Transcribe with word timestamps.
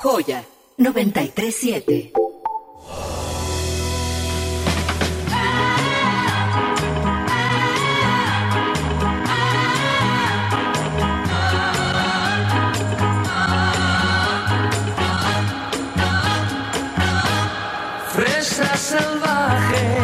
Joya 0.00 0.44
937. 0.76 2.12
Fresa 18.12 18.76
salvaje. 18.76 19.98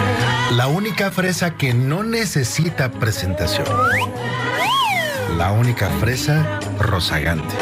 La 0.56 0.66
única 0.66 1.12
fresa 1.12 1.56
que 1.56 1.72
no 1.72 2.02
necesita 2.02 2.90
presentación. 2.90 3.68
La 5.38 5.52
única 5.52 5.88
fresa 6.00 6.58
rozagante. 6.80 7.54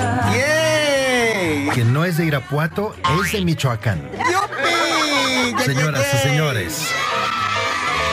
¡Yay! 1.53 1.71
Que 1.75 1.85
no 1.85 2.05
es 2.05 2.17
de 2.17 2.27
Irapuato, 2.27 2.95
es 3.25 3.33
de 3.33 3.45
Michoacán. 3.45 4.11
¡Yupi! 4.13 5.53
¡Ya 5.53 5.65
Señoras 5.65 6.07
y 6.15 6.19
señores. 6.19 6.89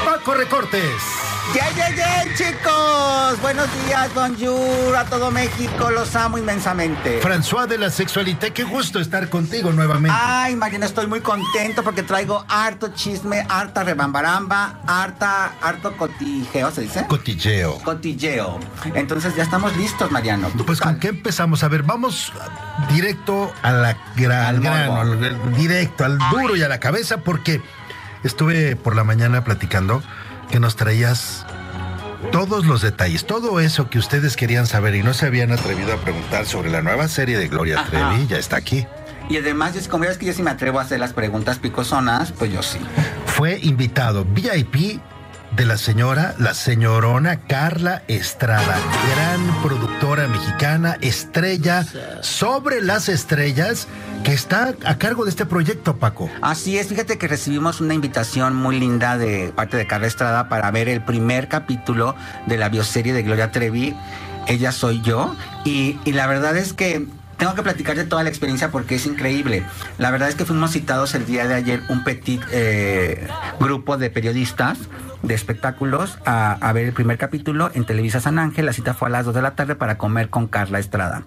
Paco 0.06 0.34
Recortes. 0.34 1.29
¡Ya 1.56 1.68
llegué, 1.72 2.36
chicos! 2.36 3.42
Buenos 3.42 3.68
días, 3.86 4.14
bonjour 4.14 4.96
a 4.96 5.06
todo 5.06 5.32
México. 5.32 5.90
Los 5.90 6.16
amo 6.16 6.38
inmensamente. 6.38 7.20
François 7.22 7.66
de 7.68 7.78
la 7.80 7.90
Sexualité, 7.90 8.52
qué 8.52 8.64
gusto 8.64 9.00
estar 9.00 9.30
contigo 9.30 9.72
nuevamente. 9.72 10.16
Ay, 10.22 10.56
Mariana, 10.56 10.86
estoy 10.86 11.08
muy 11.08 11.22
contento 11.22 11.84
porque 11.84 12.04
traigo 12.04 12.46
harto 12.48 12.90
chisme, 12.94 13.46
harta 13.50 13.84
rebambaramba, 13.84 14.80
harta, 14.86 15.54
harto 15.62 15.98
cotijeo, 15.98 16.70
¿se 16.72 16.82
dice? 16.82 17.08
Cotilleo. 17.08 17.80
Cotilleo. 17.80 18.60
Entonces 18.94 19.36
ya 19.36 19.42
estamos 19.44 19.76
listos, 19.76 20.12
Mariano. 20.12 20.50
¿Tú 20.56 20.66
Pues 20.66 20.80
con 20.80 21.00
qué 21.00 21.08
empezamos? 21.08 21.64
A 21.64 21.68
ver, 21.68 21.82
vamos 21.82 22.32
directo 22.94 23.52
a 23.64 23.72
la 23.72 23.98
gra- 24.16 24.48
al 24.50 24.56
Al 24.58 24.60
grano, 24.62 25.02
al- 25.02 25.54
directo, 25.56 26.06
al 26.06 26.20
duro 26.32 26.56
y 26.56 26.62
a 26.62 26.68
la 26.70 26.80
cabeza, 26.80 27.18
porque 27.22 27.60
estuve 28.24 28.76
por 28.76 28.96
la 28.96 29.04
mañana 29.04 29.44
platicando 29.44 30.04
que 30.50 30.60
nos 30.60 30.76
traías 30.76 31.46
todos 32.32 32.66
los 32.66 32.82
detalles, 32.82 33.26
todo 33.26 33.60
eso 33.60 33.90
que 33.90 33.98
ustedes 33.98 34.36
querían 34.36 34.68
saber 34.68 34.96
y 34.96 35.04
no 35.04 35.14
se 35.14 35.26
habían 35.26 35.52
atrevido 35.52 35.94
a 35.94 35.98
preguntar 35.98 36.46
sobre 36.46 36.70
la 36.70 36.82
nueva 36.82 37.08
serie 37.08 37.38
de 37.38 37.48
Gloria 37.48 37.80
Ajá. 37.80 37.90
Trevi, 37.90 38.28
ya 38.28 38.38
está 38.38 38.58
aquí. 38.58 38.86
Y 39.30 39.38
además, 39.38 39.76
yo, 39.76 39.90
como 39.90 40.06
ves 40.06 40.18
que 40.18 40.26
yo 40.26 40.34
sí 40.34 40.42
me 40.42 40.52
atrevo 40.52 40.80
a 40.80 40.84
hacer 40.84 41.00
las 41.00 41.14
preguntas 41.14 41.60
picosonas, 41.60 42.32
pues 42.32 42.52
yo 42.52 42.64
sí. 42.64 42.80
Fue 43.26 43.60
invitado 43.62 44.26
VIP 44.26 45.00
de 45.56 45.66
la 45.66 45.78
señora, 45.78 46.36
la 46.40 46.54
señorona 46.54 47.42
Carla 47.48 48.04
Estrada, 48.08 48.78
gran 49.14 49.62
productora 49.62 50.28
mexicana, 50.28 50.98
estrella 51.02 51.86
sobre 52.22 52.82
las 52.82 53.10
estrellas, 53.10 53.88
que 54.24 54.34
está 54.34 54.76
a 54.86 54.98
cargo 54.98 55.26
de 55.26 55.32
este 55.32 55.46
proyecto, 55.46 55.98
Paco. 55.98 56.30
Así 56.42 56.78
es, 56.78 56.88
fíjate 56.88 57.18
que 57.18 57.28
recibimos 57.28 57.82
una 57.82 57.94
invitación 57.94 58.56
muy 58.56 58.80
linda 58.80 59.18
de 59.18 59.52
parte 59.56 59.78
de 59.78 59.88
Carla 59.88 60.08
Estrada 60.08 60.50
para 60.50 60.70
ver 60.72 60.90
el 60.90 61.04
primer 61.04 61.48
capítulo 61.48 62.16
de 62.46 62.58
la 62.58 62.70
bioserie 62.70 63.14
de 63.14 63.24
Gloria 63.24 63.52
Trevi, 63.52 63.96
Ella 64.48 64.72
Soy 64.72 65.02
Yo, 65.02 65.36
y, 65.66 66.00
y 66.06 66.14
la 66.14 66.28
verdad 66.28 66.56
es 66.58 66.74
que 66.74 67.08
tengo 67.38 67.56
que 67.56 67.64
platicar 67.64 67.96
de 67.96 68.04
toda 68.04 68.22
la 68.22 68.30
experiencia 68.30 68.70
porque 68.70 68.96
es 68.96 69.06
increíble. 69.06 69.64
La 69.98 70.12
verdad 70.12 70.28
es 70.28 70.36
que 70.36 70.46
fuimos 70.46 70.72
citados 70.72 71.16
el 71.16 71.26
día 71.26 71.48
de 71.48 71.56
ayer 71.56 71.82
un 71.88 72.04
petit 72.04 72.42
eh, 72.52 73.28
grupo 73.60 73.98
de 73.98 74.10
periodistas 74.10 74.78
de 75.24 75.34
espectáculos 75.34 76.18
a, 76.26 76.54
a 76.54 76.74
ver 76.74 76.86
el 76.86 76.94
primer 76.94 77.18
capítulo 77.18 77.70
en 77.74 77.86
Televisa 77.86 78.20
San 78.22 78.40
Ángel. 78.40 78.66
La 78.66 78.74
cita 78.74 78.94
fue 78.94 79.10
a 79.10 79.12
las 79.12 79.26
2 79.26 79.36
de 79.36 79.42
la 79.42 79.52
tarde 79.52 79.76
para 79.76 79.98
comer 79.98 80.30
con 80.30 80.48
Carla 80.48 80.80
Estrada. 80.80 81.24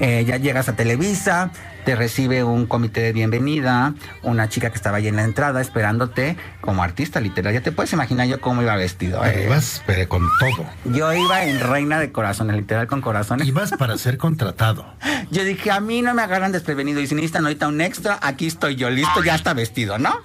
Eh, 0.00 0.24
ya 0.26 0.36
llegas 0.38 0.68
a 0.68 0.74
Televisa, 0.76 1.50
te 1.84 1.94
recibe 1.94 2.42
un 2.44 2.66
comité 2.66 3.00
de 3.00 3.12
bienvenida, 3.12 3.94
una 4.22 4.48
chica 4.48 4.70
que 4.70 4.76
estaba 4.76 4.98
ahí 4.98 5.08
en 5.08 5.16
la 5.16 5.22
entrada 5.24 5.60
esperándote 5.60 6.36
como 6.60 6.82
artista 6.82 7.20
literal. 7.20 7.54
Ya 7.54 7.60
te 7.60 7.72
puedes 7.72 7.92
imaginar 7.92 8.26
yo 8.26 8.40
cómo 8.40 8.62
iba 8.62 8.74
vestido. 8.76 9.24
eh. 9.24 9.44
Ibas 9.46 9.82
pero 9.86 10.08
con 10.08 10.22
todo. 10.40 10.66
Yo 10.84 11.12
iba 11.14 11.44
en 11.44 11.60
reina 11.60 11.98
de 12.00 12.10
corazones, 12.12 12.56
literal 12.56 12.86
con 12.88 13.00
corazones. 13.00 13.46
Ibas 13.46 13.72
para 13.78 13.96
ser 13.98 14.18
contratado. 14.18 14.84
Yo 15.30 15.44
dije, 15.44 15.70
a 15.70 15.80
mí 15.80 16.00
no 16.00 16.14
me 16.14 16.22
agarran 16.22 16.52
desprevenido 16.52 17.00
y 17.00 17.06
si 17.06 17.14
necesitan 17.14 17.44
ahorita 17.44 17.68
un 17.68 17.80
extra, 17.82 18.18
aquí 18.22 18.46
estoy 18.46 18.76
yo, 18.76 18.88
listo, 18.88 19.22
ya 19.22 19.34
está 19.34 19.52
vestido, 19.52 19.98
¿no? 19.98 20.16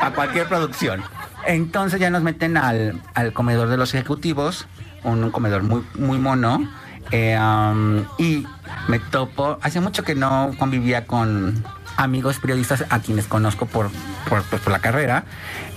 A 0.00 0.12
cualquier 0.12 0.46
producción. 0.46 1.02
Entonces 1.46 2.00
ya 2.00 2.10
nos 2.10 2.22
meten 2.22 2.56
al, 2.56 3.00
al 3.14 3.32
comedor 3.32 3.68
de 3.68 3.76
los 3.76 3.94
ejecutivos, 3.94 4.66
un, 5.02 5.22
un 5.24 5.30
comedor 5.30 5.62
muy, 5.62 5.84
muy 5.94 6.18
mono. 6.18 6.68
eh, 7.10 7.38
um, 7.38 8.04
y 8.18 8.46
me 8.88 8.98
topo, 8.98 9.58
hace 9.62 9.80
mucho 9.80 10.02
que 10.04 10.14
no 10.14 10.52
convivía 10.58 11.06
con 11.06 11.62
amigos 11.96 12.40
periodistas 12.40 12.84
a 12.90 12.98
quienes 12.98 13.26
conozco 13.26 13.66
por, 13.66 13.88
por, 14.28 14.42
pues, 14.44 14.60
por 14.62 14.72
la 14.72 14.80
carrera. 14.80 15.24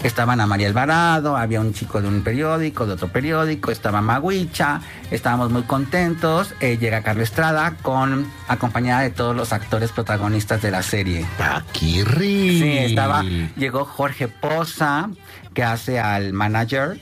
Estaban 0.04 0.40
a 0.42 0.48
María 0.48 0.68
Alvarado, 0.68 1.38
había 1.38 1.60
un 1.60 1.74
chico 1.74 2.02
de 2.02 2.08
un 2.08 2.22
periódico, 2.24 2.86
de 2.88 2.94
otro 2.94 3.10
periódico, 3.10 3.72
estaba 3.72 4.02
Maguicha, 4.02 4.82
estábamos 5.12 5.52
muy 5.52 5.64
contentos. 5.64 6.56
eh, 6.60 6.78
llega 6.80 7.04
Carla 7.04 7.24
Estrada 7.24 7.76
con 7.82 8.26
acompañada 8.48 9.02
de 9.02 9.10
todos 9.12 9.36
los 9.36 9.54
actores 9.54 9.92
protagonistas 9.92 10.62
de 10.62 10.72
la 10.72 10.82
serie. 10.82 11.26
Paquirri. 11.38 12.60
Sí, 12.62 12.78
estaba, 12.80 13.24
llegó 13.56 13.86
Jorge 13.86 14.28
Poza, 14.28 15.10
que 15.58 15.64
hace 15.64 16.00
al 16.00 16.34
manager, 16.34 17.02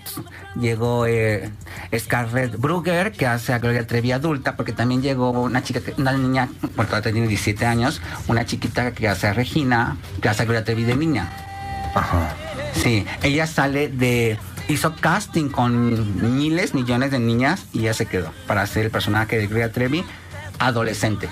llegó 0.57 1.05
eh, 1.07 1.51
Scarlett 1.93 2.55
Brugger, 2.55 3.11
que 3.11 3.27
hace 3.27 3.51
a 3.51 3.59
Gloria 3.59 3.85
Trevi 3.85 4.13
adulta, 4.13 4.55
porque 4.55 4.71
también 4.71 5.01
llegó 5.01 5.31
una 5.31 5.61
chica, 5.61 5.81
una 5.97 6.13
niña, 6.13 6.47
porque 6.73 6.89
todavía 6.91 7.11
tiene 7.11 7.27
17 7.27 7.65
años, 7.65 8.01
una 8.29 8.45
chiquita 8.45 8.93
que 8.93 9.09
hace 9.09 9.27
a 9.27 9.33
Regina, 9.33 9.97
que 10.21 10.29
hace 10.29 10.43
a 10.43 10.45
Gloria 10.45 10.63
Trevi 10.63 10.85
de 10.85 10.95
niña. 10.95 11.29
Ajá. 11.93 12.33
Sí, 12.73 13.05
ella 13.23 13.45
sale 13.45 13.89
de. 13.89 14.39
Hizo 14.69 14.95
casting 14.95 15.49
con 15.49 16.37
miles, 16.37 16.73
millones 16.73 17.11
de 17.11 17.19
niñas 17.19 17.65
y 17.73 17.81
ya 17.81 17.93
se 17.93 18.05
quedó 18.05 18.31
para 18.47 18.61
hacer 18.61 18.85
el 18.85 18.91
personaje 18.91 19.37
de 19.37 19.47
Gloria 19.47 19.73
Trevi 19.73 20.05
adolescente. 20.59 21.27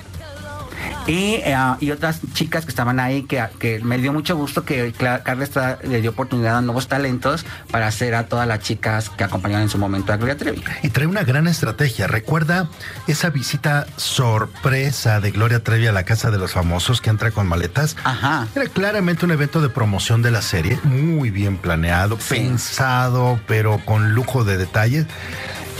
Y, 1.05 1.35
eh, 1.43 1.55
y 1.81 1.91
otras 1.91 2.21
chicas 2.33 2.63
que 2.63 2.69
estaban 2.69 2.97
ahí 2.99 3.23
que, 3.23 3.43
que 3.59 3.79
me 3.83 3.97
dio 3.97 4.13
mucho 4.13 4.37
gusto 4.37 4.63
que 4.63 4.93
Carla 4.93 5.43
Estrada 5.43 5.79
le 5.83 5.99
dio 5.99 6.11
oportunidad 6.11 6.57
a 6.57 6.61
nuevos 6.61 6.87
talentos 6.87 7.45
para 7.71 7.87
hacer 7.87 8.15
a 8.15 8.27
todas 8.27 8.47
las 8.47 8.59
chicas 8.59 9.09
que 9.09 9.25
acompañaron 9.25 9.63
en 9.63 9.69
su 9.69 9.77
momento 9.77 10.13
a 10.13 10.17
Gloria 10.17 10.37
Trevi. 10.37 10.63
Y 10.81 10.89
trae 10.89 11.05
una 11.07 11.23
gran 11.23 11.47
estrategia. 11.47 12.07
Recuerda 12.07 12.69
esa 13.07 13.29
visita 13.31 13.85
sorpresa 13.97 15.19
de 15.19 15.31
Gloria 15.31 15.61
Trevi 15.61 15.87
a 15.87 15.91
la 15.91 16.03
Casa 16.03 16.31
de 16.31 16.37
los 16.37 16.53
Famosos 16.53 17.01
que 17.01 17.09
entra 17.09 17.31
con 17.31 17.47
maletas. 17.47 17.97
Ajá. 18.05 18.47
Era 18.55 18.65
claramente 18.67 19.25
un 19.25 19.31
evento 19.31 19.59
de 19.61 19.67
promoción 19.69 20.21
de 20.21 20.31
la 20.31 20.41
serie, 20.41 20.79
muy 20.83 21.31
bien 21.31 21.57
planeado, 21.57 22.17
Sí. 22.21 22.35
pensado, 22.35 23.39
pero 23.47 23.79
con 23.83 24.13
lujo 24.13 24.45
de 24.45 24.57
detalles 24.57 25.05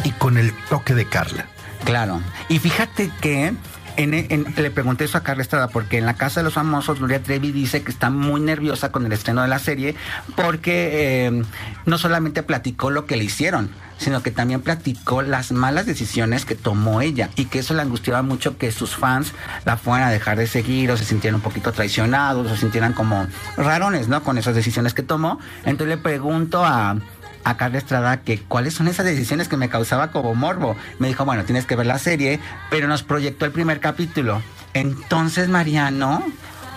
y 0.03 0.12
con 0.12 0.38
el 0.38 0.53
toque 0.69 0.94
de 0.95 1.06
Carla. 1.06 1.45
Claro. 1.86 2.21
Y 2.50 2.59
fíjate 2.59 3.09
que 3.21 3.53
le 3.98 4.72
pregunté 4.72 5.06
eso 5.06 5.18
a 5.18 5.24
Carla 5.24 5.44
Estrada 5.44 5.68
porque 5.68 5.98
en 5.98 6.06
la 6.06 6.16
Casa 6.16 6.40
de 6.40 6.45
los 6.45 6.54
Famosos 6.54 7.00
Gloria 7.00 7.22
Trevi 7.22 7.51
dice 7.51 7.84
que 7.84 7.92
está 7.92 8.10
muy 8.10 8.42
nerviosa 8.42 8.92
con 8.92 9.06
el 9.06 9.12
estreno 9.12 9.42
de 9.42 9.48
la 9.48 9.60
serie 9.60 9.95
porque 10.36 11.28
eh, 11.28 11.44
no 11.86 11.98
solamente 11.98 12.44
platicó 12.44 12.90
lo 12.90 13.06
que 13.06 13.16
le 13.16 13.24
hicieron, 13.24 13.69
sino 13.98 14.22
que 14.24 14.31
también 14.31 14.62
platicó 14.62 15.22
las 15.22 15.51
malas 15.51 15.86
decisiones 15.86 16.45
que 16.45 16.56
tomó 16.56 17.01
ella 17.01 17.30
y 17.36 17.45
que 17.45 17.60
eso 17.60 17.74
le 17.74 17.81
angustiaba 17.81 18.22
mucho 18.22 18.57
que 18.57 18.72
sus 18.72 18.95
fans 18.95 19.34
la 19.66 19.78
fueran 19.78 20.07
a 20.07 20.12
dejar 20.12 20.38
de 20.38 20.48
seguir 20.48 20.92
o 20.92 20.98
se 20.98 21.06
sintieran 21.06 21.36
un 21.36 21.42
poquito 21.42 21.72
traicionados 21.72 22.48
o 22.48 22.50
se 22.50 22.57
sintieran 22.57 22.94
como 22.94 23.28
rarones, 23.57 24.07
¿no? 24.07 24.24
Con 24.24 24.38
esas 24.38 24.56
decisiones 24.56 24.94
que 24.94 25.04
tomó. 25.04 25.39
Entonces 25.66 25.96
le 25.96 25.98
pregunto 25.98 26.66
a, 26.66 26.98
a 27.44 27.57
Carla 27.57 27.78
Estrada 27.78 28.22
que 28.22 28.40
cuáles 28.40 28.74
son 28.74 28.88
esas 28.88 29.06
decisiones 29.06 29.48
que 29.48 29.57
me 29.57 29.69
causaba 29.69 30.12
como 30.12 30.36
morbo. 30.36 30.75
Me 31.00 31.07
dijo, 31.07 31.25
bueno, 31.25 31.44
tienes 31.44 31.66
que 31.66 31.75
ver 31.75 31.86
la 31.86 32.00
serie, 32.00 32.40
pero 32.69 32.88
nos 32.88 33.04
proyectó 33.04 33.45
el 33.45 33.51
primer 33.51 33.80
capítulo. 33.80 34.42
Entonces, 34.74 35.50
Mariano, 35.50 36.24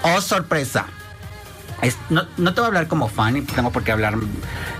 oh 0.03 0.21
sorpresa. 0.21 0.87
no, 2.11 2.27
no, 2.37 2.55
te 2.55 2.61
voy 2.61 2.67
a 2.67 2.69
hablar 2.69 2.89
como 2.89 3.09
fan 3.09 3.37
y 3.37 3.43
tengo 3.43 3.71
por 3.71 3.85
qué 3.85 3.93
hablar, 3.93 4.15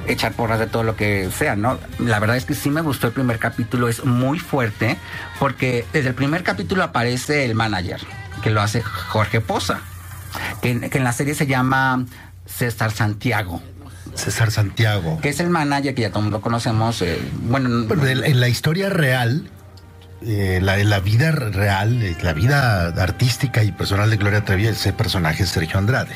echar 0.06 0.33
porras 0.33 0.59
de 0.59 0.67
todo 0.67 0.83
lo 0.83 0.97
que 0.97 1.31
sea, 1.31 1.56
¿no? 1.56 1.79
La 1.99 2.19
verdad 2.19 2.37
es 2.37 2.44
que 2.44 2.55
sí 2.55 2.71
me 2.71 2.81
gustó 2.81 3.06
el 3.06 3.12
primer 3.12 3.39
capítulo, 3.39 3.89
es 3.89 4.05
muy 4.05 4.39
fuerte, 4.39 4.99
porque 5.39 5.87
desde 5.93 6.11
el 6.11 6.15
primer 6.15 6.43
capítulo 6.43 6.82
aparece 6.82 7.44
el 7.44 7.55
manager, 7.55 8.00
que 8.43 8.50
lo 8.50 8.61
hace 8.61 8.82
Jorge 8.82 9.41
Poza, 9.41 9.81
que, 10.62 10.91
que 10.91 10.99
en 10.99 11.05
la 11.05 11.12
serie 11.12 11.35
se 11.35 11.47
llama 11.47 12.05
César 12.47 12.91
Santiago. 12.91 13.62
César 14.17 14.51
Santiago. 14.51 15.19
Que 15.21 15.29
es 15.29 15.41
el 15.41 15.51
manager 15.51 15.95
que 15.95 16.03
ya 16.03 16.11
todos 16.11 16.27
lo 16.27 16.41
conocemos. 16.41 17.03
Eh, 17.03 17.19
bueno, 17.43 17.87
en 18.03 18.41
la 18.41 18.49
historia 18.49 18.89
real, 18.89 19.51
eh, 20.23 20.61
la, 20.63 20.77
la, 20.79 21.01
vida 21.01 21.31
real, 21.31 22.03
eh, 22.03 22.17
la 22.23 22.33
vida 22.33 22.87
artística 22.87 23.63
y 23.63 23.73
personal 23.73 24.11
de 24.11 24.17
Gloria 24.17 24.45
Trevi, 24.45 24.67
ese 24.67 24.93
personaje 24.93 25.43
es 25.45 25.51
Sergio 25.51 25.79
Andrade. 25.79 26.15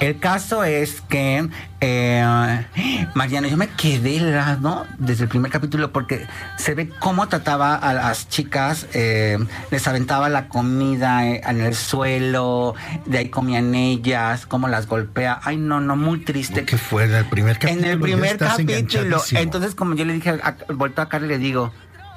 El 0.00 0.18
caso 0.18 0.64
es 0.64 1.00
que, 1.02 1.48
eh, 1.80 2.66
Mariano, 3.14 3.48
yo 3.48 3.56
me 3.56 3.68
quedé 3.68 4.16
helado 4.16 4.86
desde 4.98 5.24
el 5.24 5.28
primer 5.28 5.50
capítulo 5.50 5.92
porque 5.92 6.26
se 6.56 6.74
ve 6.74 6.88
cómo 6.88 7.28
trataba 7.28 7.76
a 7.76 7.94
las 7.94 8.28
chicas, 8.28 8.86
eh, 8.94 9.38
les 9.70 9.86
aventaba 9.86 10.28
la 10.28 10.48
comida 10.48 11.28
eh, 11.28 11.40
en 11.46 11.60
el 11.60 11.74
suelo, 11.74 12.74
de 13.06 13.18
ahí 13.18 13.28
comían 13.28 13.74
ellas, 13.74 14.46
cómo 14.46 14.68
las 14.68 14.86
golpea. 14.86 15.40
Ay, 15.42 15.56
no, 15.56 15.80
no, 15.80 15.96
muy 15.96 16.24
triste. 16.24 16.64
¿Qué 16.64 16.78
fue 16.78 17.04
en 17.04 17.14
el 17.14 17.26
primer 17.26 17.58
capítulo? 17.58 17.86
En 17.86 17.90
el 17.90 18.00
primer 18.00 18.38
capítulo. 18.38 19.22
Entonces, 19.32 19.74
como 19.74 19.94
yo 19.94 20.04
le 20.04 20.14
dije, 20.14 20.30
a, 20.30 20.56
a 20.96 21.08
Carla 21.08 21.26
y 21.26 21.30
le 21.30 21.38
digo, 21.38 21.72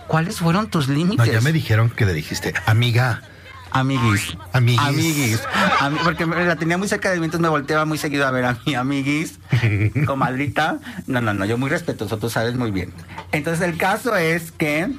¿cuáles 0.08 0.40
fueron 0.40 0.69
tus 0.69 0.88
límites? 0.88 1.28
No, 1.28 1.31
ya 1.31 1.42
me 1.42 1.51
dijeron 1.51 1.90
que 1.90 2.06
le 2.06 2.13
dijiste, 2.13 2.54
amiga 2.66 3.22
Amiguis. 3.71 4.38
Amiguis. 4.53 4.79
Amiguis. 4.79 5.41
porque 6.03 6.25
la 6.25 6.56
tenía 6.56 6.77
muy 6.77 6.88
cerca 6.88 7.12
de 7.12 7.19
mí, 7.19 7.25
entonces 7.25 7.41
me 7.41 7.50
volteaba 7.50 7.85
muy 7.85 7.97
seguido 7.97 8.25
a 8.25 8.31
ver 8.31 8.45
a 8.45 8.57
mi 8.65 8.75
amiguis, 8.75 9.39
comadrita. 10.06 10.79
No, 11.07 11.21
no, 11.21 11.33
no, 11.33 11.45
yo 11.45 11.57
muy 11.57 11.69
respetuoso, 11.69 12.17
tú 12.17 12.29
sabes 12.29 12.56
muy 12.56 12.71
bien. 12.71 12.94
Entonces 13.31 13.67
el 13.67 13.77
caso 13.77 14.15
es 14.15 14.51
que, 14.51 14.89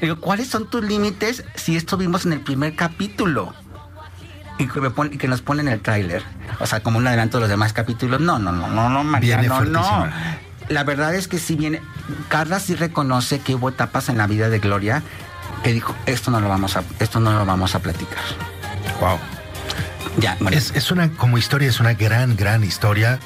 digo, 0.00 0.20
¿cuáles 0.20 0.48
son 0.48 0.68
tus 0.68 0.82
límites 0.82 1.44
si 1.54 1.76
esto 1.76 1.96
vimos 1.96 2.26
en 2.26 2.32
el 2.32 2.40
primer 2.40 2.74
capítulo? 2.74 3.54
Y 4.58 4.66
que, 4.66 4.80
me 4.80 4.90
y 5.12 5.18
que 5.18 5.28
nos 5.28 5.42
ponen 5.42 5.68
el 5.68 5.80
tráiler. 5.80 6.24
O 6.60 6.66
sea, 6.66 6.80
como 6.80 6.98
un 6.98 7.06
adelanto 7.06 7.36
de 7.36 7.42
los 7.42 7.50
demás 7.50 7.74
capítulos. 7.74 8.20
No, 8.20 8.38
no, 8.38 8.52
no, 8.52 8.68
no, 8.68 8.88
no, 8.88 9.04
María, 9.04 9.42
no, 9.42 9.64
no. 9.64 10.08
La 10.68 10.82
verdad 10.82 11.14
es 11.14 11.28
que 11.28 11.38
si 11.38 11.54
viene, 11.54 11.80
Carla 12.28 12.58
sí 12.58 12.74
reconoce 12.74 13.38
que 13.38 13.54
hubo 13.54 13.68
etapas 13.68 14.08
en 14.08 14.18
la 14.18 14.26
vida 14.26 14.48
de 14.48 14.58
Gloria 14.58 15.02
que 15.62 15.72
dijo, 15.72 15.94
esto 16.06 16.30
no 16.30 16.40
lo 16.40 16.48
vamos 16.48 16.76
a, 16.76 16.84
esto 16.98 17.20
no 17.20 17.32
lo 17.32 17.44
vamos 17.44 17.74
a 17.74 17.78
platicar. 17.80 18.22
Wow. 19.00 19.18
Ya, 20.18 20.36
es, 20.50 20.74
es, 20.74 20.90
una, 20.90 21.10
como 21.12 21.36
historia, 21.36 21.68
es 21.68 21.80
una 21.80 21.94
gran, 21.94 22.36
gran 22.36 22.64
historia. 22.64 23.18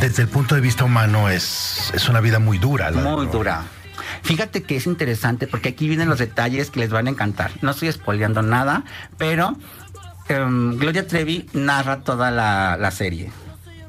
Desde 0.00 0.22
el 0.22 0.28
punto 0.28 0.54
de 0.54 0.60
vista 0.60 0.84
humano 0.84 1.28
es, 1.28 1.92
es 1.94 2.08
una 2.08 2.20
vida 2.20 2.38
muy 2.38 2.58
dura. 2.58 2.90
muy 2.90 3.26
dura. 3.26 3.62
Fíjate 4.22 4.62
que 4.62 4.76
es 4.76 4.86
interesante 4.86 5.46
porque 5.46 5.70
aquí 5.70 5.88
vienen 5.88 6.08
los 6.08 6.18
detalles 6.18 6.70
que 6.70 6.80
les 6.80 6.90
van 6.90 7.06
a 7.06 7.10
encantar. 7.10 7.50
No 7.60 7.72
estoy 7.72 7.88
espoleando 7.88 8.42
nada, 8.42 8.84
pero 9.18 9.56
em, 10.28 10.78
Gloria 10.78 11.06
Trevi 11.06 11.48
narra 11.52 12.00
toda 12.00 12.30
la, 12.30 12.76
la 12.78 12.90
serie 12.90 13.30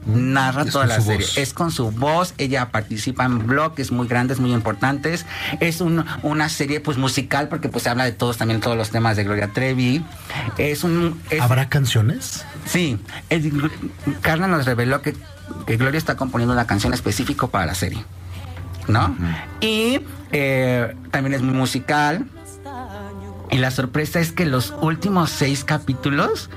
narra 0.06 0.66
toda 0.66 0.86
la 0.86 1.02
serie. 1.02 1.26
Es 1.36 1.54
con 1.54 1.72
su 1.72 1.92
voz, 1.92 2.34
ella 2.38 2.72
participa 2.72 3.26
en 3.26 3.46
bloques 3.46 3.92
muy 3.92 4.08
grandes, 4.08 4.40
muy 4.40 4.54
importantes. 4.54 5.26
Es 5.60 5.82
una 5.82 6.50
serie 6.50 6.80
pues 6.80 6.98
musical 6.98 7.48
porque 7.50 7.70
pues 7.70 7.84
se 7.84 7.90
habla 7.90 8.06
de 8.06 8.12
todos 8.12 8.38
también 8.38 8.60
todos 8.62 8.78
los 8.78 8.90
temas 8.90 9.18
de 9.18 9.24
Gloria 9.24 9.52
Trevi. 9.54 10.04
Es 10.58 10.84
un 10.84 11.22
¿Habrá 11.40 11.70
canciones? 11.70 12.46
Sí, 12.66 13.00
Carla 14.22 14.48
nos 14.48 14.66
reveló 14.66 15.02
que, 15.02 15.16
Gloria 15.68 15.98
está 15.98 16.16
componiendo 16.16 16.54
una 16.54 16.68
canción 16.68 16.94
específica 16.94 17.48
para 17.48 17.66
la 17.66 17.76
serie. 17.76 18.04
¿No? 18.88 19.16
Y 19.62 20.02
eh, 20.32 20.96
también 21.12 21.34
es 21.34 21.42
muy 21.42 21.56
musical. 21.56 22.26
Y 23.50 23.58
la 23.60 23.72
sorpresa 23.72 24.20
es 24.20 24.32
que 24.32 24.46
los 24.46 24.74
últimos 24.82 25.30
seis 25.30 25.64
capítulos 25.64 26.50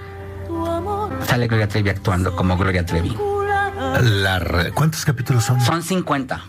sale 1.27 1.47
Gloria 1.47 1.69
Trevi 1.69 1.91
actuando 1.91 2.35
como 2.35 2.57
Gloria 2.57 2.87
Trevi. 2.87 3.17
¿Cuántos 4.75 5.05
capítulos 5.05 5.45
son? 5.45 5.61
Son 5.61 5.83
50. 5.83 6.45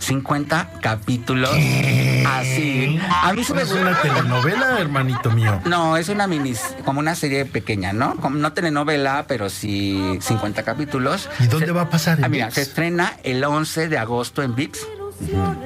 50 0.00 0.70
capítulos. 0.80 1.50
Así. 1.50 2.98
A 3.22 3.32
mí 3.32 3.44
se 3.44 3.54
me 3.54 3.62
¿Es 3.62 3.72
una 3.72 4.00
telenovela, 4.00 4.80
hermanito 4.80 5.30
mío? 5.30 5.60
No, 5.66 5.96
es 5.96 6.08
una 6.08 6.26
mini, 6.26 6.54
como 6.84 7.00
una 7.00 7.14
serie 7.14 7.44
pequeña, 7.44 7.92
¿no? 7.92 8.16
Como 8.16 8.38
no 8.38 8.52
telenovela, 8.52 9.26
pero 9.28 9.50
sí 9.50 10.18
50 10.20 10.62
capítulos. 10.62 11.28
¿Y 11.38 11.46
dónde 11.46 11.72
va 11.72 11.82
a 11.82 11.90
pasar? 11.90 12.18
Ah, 12.22 12.28
mira, 12.28 12.50
se 12.50 12.62
estrena 12.62 13.14
el 13.22 13.44
11 13.44 13.88
de 13.88 13.98
agosto 13.98 14.42
en 14.42 14.54
VIX. 14.54 14.78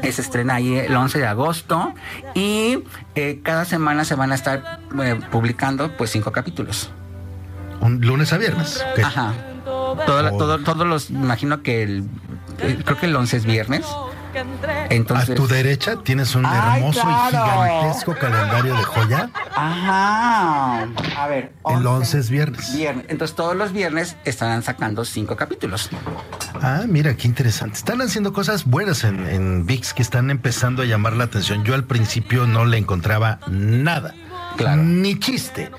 Se 0.02 0.20
estrena 0.20 0.56
ahí 0.56 0.74
el 0.74 0.94
11 0.94 1.18
de 1.18 1.26
agosto 1.26 1.94
y 2.34 2.80
eh, 3.14 3.40
cada 3.44 3.64
semana 3.64 4.04
se 4.04 4.16
van 4.16 4.32
a 4.32 4.34
estar 4.34 4.80
eh, 5.00 5.20
publicando 5.30 5.96
pues 5.96 6.10
cinco 6.10 6.32
capítulos. 6.32 6.90
Un 7.80 8.00
lunes 8.00 8.32
a 8.32 8.38
viernes. 8.38 8.84
Ajá. 9.02 9.32
Todo, 10.06 10.58
todos 10.58 10.86
los, 10.86 11.10
imagino 11.10 11.62
que 11.62 11.82
el, 11.82 12.04
creo 12.84 12.98
que 12.98 13.06
el 13.06 13.16
11 13.16 13.36
es 13.36 13.44
viernes. 13.44 13.86
Entonces, 14.90 15.30
a 15.30 15.34
tu 15.34 15.46
derecha 15.46 15.96
tienes 16.02 16.34
un 16.34 16.44
hermoso 16.44 17.00
y 17.00 17.30
gigantesco 17.30 18.14
calendario 18.16 18.74
de 18.74 18.82
joya. 18.82 19.30
Ajá. 19.54 20.88
A 21.16 21.26
ver. 21.28 21.52
el 21.68 21.86
11 21.86 22.18
es 22.18 22.30
viernes. 22.30 22.74
viernes. 22.74 23.06
Entonces 23.08 23.36
todos 23.36 23.56
los 23.56 23.72
viernes 23.72 24.16
estarán 24.24 24.62
sacando 24.62 25.04
cinco 25.04 25.36
capítulos. 25.36 25.88
Ah, 26.60 26.82
mira, 26.88 27.16
qué 27.16 27.28
interesante. 27.28 27.76
Están 27.76 28.00
haciendo 28.02 28.32
cosas 28.32 28.64
buenas 28.64 29.04
en, 29.04 29.26
en 29.28 29.66
VIX 29.66 29.94
que 29.94 30.02
están 30.02 30.30
empezando 30.30 30.82
a 30.82 30.84
llamar 30.84 31.14
la 31.14 31.24
atención. 31.24 31.64
Yo 31.64 31.74
al 31.74 31.84
principio 31.84 32.46
no 32.46 32.64
le 32.64 32.78
encontraba 32.78 33.38
nada. 33.48 34.14
Claro. 34.56 34.82
Ni 34.82 35.18
chiste. 35.18 35.70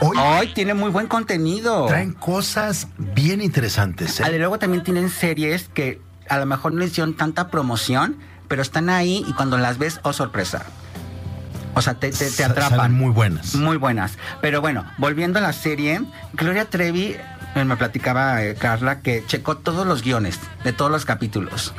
Hoy, 0.00 0.52
tiene 0.52 0.74
muy 0.74 0.90
buen 0.90 1.06
contenido. 1.06 1.86
Traen 1.86 2.12
cosas 2.12 2.88
bien 2.98 3.40
interesantes. 3.40 4.20
¿eh? 4.20 4.38
luego 4.38 4.58
también 4.58 4.84
tienen 4.84 5.08
series 5.10 5.68
que 5.68 6.00
a 6.28 6.38
lo 6.38 6.46
mejor 6.46 6.72
no 6.72 6.84
hicieron 6.84 7.14
tanta 7.14 7.48
promoción, 7.48 8.16
pero 8.48 8.62
están 8.62 8.90
ahí 8.90 9.24
y 9.26 9.32
cuando 9.32 9.58
las 9.58 9.78
ves, 9.78 10.00
oh 10.02 10.12
sorpresa. 10.12 10.66
O 11.74 11.82
sea, 11.82 11.94
te, 11.94 12.10
te, 12.10 12.44
atrapan. 12.44 12.94
muy 12.94 13.10
buenas. 13.10 13.54
Muy 13.54 13.76
buenas. 13.76 14.16
Pero 14.40 14.62
bueno, 14.62 14.86
volviendo 14.96 15.38
a 15.38 15.42
la 15.42 15.52
serie, 15.52 16.00
Gloria 16.32 16.64
Trevi 16.64 17.16
eh, 17.54 17.64
me 17.64 17.76
platicaba 17.76 18.42
eh, 18.42 18.54
Carla 18.54 19.00
que 19.00 19.24
checó 19.26 19.58
todos 19.58 19.86
los 19.86 20.02
guiones 20.02 20.40
de 20.64 20.72
todos 20.72 20.90
los 20.90 21.04
capítulos. 21.04 21.74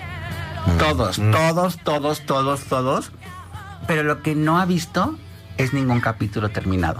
Mm. 0.68 0.78
Todos, 0.78 1.20
mm. 1.20 1.32
todos, 1.32 1.78
todos, 1.84 2.26
todos, 2.26 2.64
todos. 2.66 3.12
Pero 3.88 4.04
lo 4.04 4.22
que 4.22 4.36
no 4.36 4.60
ha 4.60 4.66
visto 4.66 5.18
es 5.58 5.74
ningún 5.74 6.00
capítulo 6.00 6.50
terminado. 6.50 7.00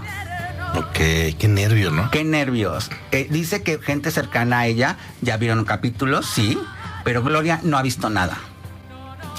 Ok, 0.74 0.98
qué 1.38 1.48
nervios, 1.48 1.92
¿no? 1.92 2.10
Qué 2.10 2.24
nervios. 2.24 2.90
Eh, 3.12 3.26
dice 3.30 3.62
que 3.62 3.78
gente 3.78 4.10
cercana 4.10 4.60
a 4.60 4.66
ella 4.66 4.96
ya 5.20 5.36
vieron 5.36 5.64
capítulos, 5.64 6.26
sí, 6.26 6.58
pero 7.04 7.22
Gloria 7.22 7.60
no 7.62 7.78
ha 7.78 7.82
visto 7.82 8.10
nada. 8.10 8.38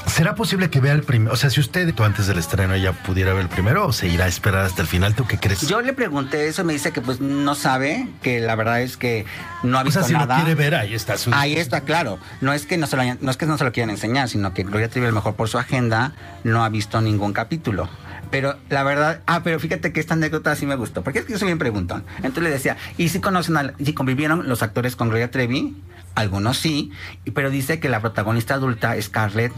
¿Será 0.10 0.34
posible 0.34 0.70
que 0.70 0.80
vea 0.80 0.94
el 0.94 1.04
primero? 1.04 1.34
O 1.34 1.38
sea, 1.38 1.50
si 1.50 1.60
usted 1.60 1.94
tú 1.94 2.04
antes 2.04 2.26
del 2.28 2.40
estreno 2.40 2.76
ya 2.76 2.94
pudiera 2.94 3.32
ver 3.34 3.44
el 3.44 3.50
primero 3.50 3.88
o 3.88 3.94
se 3.94 4.08
irá 4.08 4.26
a 4.26 4.28
esperar 4.28 4.66
hasta 4.66 4.82
el 4.82 4.88
final, 4.88 5.14
¿tú 5.14 5.26
qué 5.28 5.38
crees? 5.38 5.62
Yo 5.62 5.82
le 5.82 5.94
pregunté 5.94 6.48
eso, 6.48 6.64
me 6.64 6.74
dice 6.74 6.92
que 6.92 7.02
pues 7.02 7.22
no 7.22 7.54
sabe, 7.54 8.08
que 8.22 8.40
la 8.40 8.56
verdad 8.56 8.82
es 8.82 8.98
que 8.98 9.26
no 9.62 9.78
ha 9.78 9.84
visto 9.84 10.00
o 10.00 10.04
sea, 10.04 10.08
si 10.08 10.14
nada. 10.14 10.38
quiere 10.38 10.56
ver, 10.56 10.76
ahí 10.76 10.94
está 10.94 11.18
su... 11.18 11.32
Ahí 11.34 11.56
está, 11.56 11.82
claro. 11.82 12.18
No 12.42 12.54
es 12.54 12.66
que 12.66 12.78
no 12.78 12.88
se 12.88 12.98
lo, 12.98 13.04
no 13.22 13.32
es 13.32 13.38
que 13.38 13.46
no 13.46 13.58
se 13.58 13.64
lo 13.64 13.72
quieran 13.72 13.92
enseñar, 13.92 14.30
sino 14.30 14.54
que 14.54 14.64
Gloria 14.64 14.90
Trivial, 14.90 15.14
mejor 15.14 15.36
por 15.36 15.48
su 15.48 15.60
agenda, 15.60 16.14
no 16.44 16.64
ha 16.64 16.70
visto 16.70 17.00
ningún 17.02 17.32
capítulo. 17.32 17.88
Pero 18.32 18.58
la 18.70 18.84
verdad, 18.84 19.22
ah, 19.26 19.42
pero 19.44 19.60
fíjate 19.60 19.92
que 19.92 20.00
esta 20.00 20.14
anécdota 20.14 20.56
sí 20.56 20.66
me 20.66 20.76
gustó, 20.76 21.04
porque 21.04 21.20
es 21.20 21.26
que 21.26 21.34
yo 21.34 21.40
soy 21.40 21.48
bien 21.48 21.58
preguntón. 21.58 22.06
Entonces 22.18 22.44
le 22.44 22.50
decía, 22.50 22.78
¿y 22.98 23.10
si 23.10 23.20
conocen, 23.20 23.74
si 23.84 23.94
convivieron 23.94 24.48
los 24.48 24.64
actores 24.64 24.96
con 24.96 25.10
Gloria 25.10 25.32
Trevi? 25.32 25.76
Algunos 26.16 26.58
sí, 26.58 26.92
pero 27.34 27.50
dice 27.50 27.80
que 27.80 27.90
la 27.90 28.02
protagonista 28.02 28.56
adulta, 28.56 29.00
Scarlett, 29.02 29.54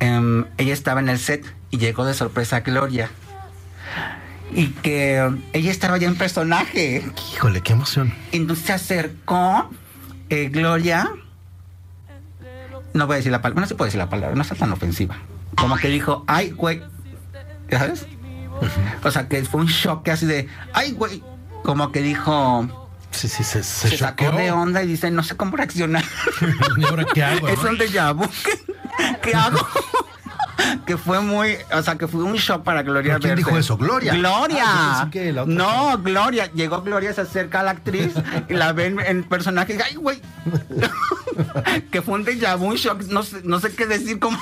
em, 0.00 0.46
ella 0.56 0.72
estaba 0.72 1.00
en 1.00 1.08
el 1.08 1.18
set 1.18 1.44
y 1.70 1.78
llegó 1.78 2.04
de 2.04 2.14
sorpresa 2.14 2.56
a 2.56 2.60
Gloria. 2.60 3.10
Y 4.52 4.68
que 4.68 5.22
ella 5.52 5.70
estaba 5.70 5.96
ya 5.98 6.06
en 6.06 6.16
personaje. 6.16 7.04
Híjole, 7.34 7.60
qué 7.60 7.72
emoción. 7.72 8.12
Entonces 8.32 8.66
se 8.66 8.72
acercó 8.72 9.70
eh, 10.28 10.48
Gloria 10.48 11.10
no 12.94 13.06
voy 13.06 13.14
a 13.14 13.16
decir 13.18 13.32
la 13.32 13.42
palabra, 13.42 13.62
no 13.62 13.66
se 13.66 13.74
puede 13.74 13.88
decir 13.88 13.98
la 13.98 14.08
palabra, 14.08 14.34
no 14.34 14.42
está 14.42 14.54
tan 14.54 14.72
ofensiva. 14.72 15.16
Como 15.56 15.76
que 15.76 15.88
dijo, 15.88 16.24
ay, 16.26 16.52
güey, 16.52 16.80
¿sabes? 17.70 18.06
O 19.02 19.10
sea, 19.10 19.28
que 19.28 19.44
fue 19.44 19.60
un 19.60 19.66
shock 19.66 20.08
así 20.08 20.26
de, 20.26 20.48
ay, 20.72 20.92
güey, 20.92 21.22
como 21.62 21.90
que 21.92 22.00
dijo, 22.00 22.68
Sí, 23.10 23.28
sí, 23.28 23.44
se, 23.44 23.62
se, 23.62 23.90
se, 23.90 23.96
sacó 23.96 24.32
de 24.32 24.50
onda 24.50 24.82
y 24.82 24.88
dice, 24.88 25.10
no 25.10 25.22
sé 25.22 25.36
cómo 25.36 25.56
reaccionar. 25.56 26.04
¿Y 26.76 26.84
ahora 26.84 27.04
qué 27.14 27.22
hago? 27.22 27.48
es 27.48 27.58
un 27.60 27.78
déjà 27.78 28.12
vu. 28.12 28.28
¿Qué, 28.44 29.18
qué 29.22 29.34
hago? 29.36 29.58
que 30.86 30.96
fue 30.96 31.20
muy, 31.20 31.56
o 31.72 31.82
sea, 31.82 31.96
que 31.96 32.08
fue 32.08 32.22
un 32.22 32.34
shock 32.34 32.62
para 32.62 32.82
Gloria 32.82 33.14
¿Pero 33.14 33.22
quién 33.22 33.36
dijo 33.36 33.56
eso? 33.56 33.76
¿Gloria? 33.76 34.14
Gloria. 34.14 34.64
Ah, 34.66 35.08
no, 35.46 35.98
Gloria. 35.98 36.50
Llegó 36.52 36.82
Gloria, 36.82 37.12
se 37.12 37.22
acerca 37.22 37.60
a 37.60 37.62
la 37.62 37.70
actriz 37.72 38.14
y 38.48 38.54
la 38.54 38.72
ven 38.72 38.98
en 39.00 39.24
personaje. 39.24 39.78
Ay, 39.84 39.94
güey. 39.94 40.20
que 41.90 42.02
fue 42.02 42.14
un 42.14 42.24
déjà 42.24 42.56
vu, 42.56 42.66
un 42.66 42.76
shock. 42.76 43.02
No 43.04 43.22
sé, 43.22 43.40
no 43.44 43.60
sé 43.60 43.74
qué 43.74 43.86
decir 43.86 44.18
como. 44.18 44.38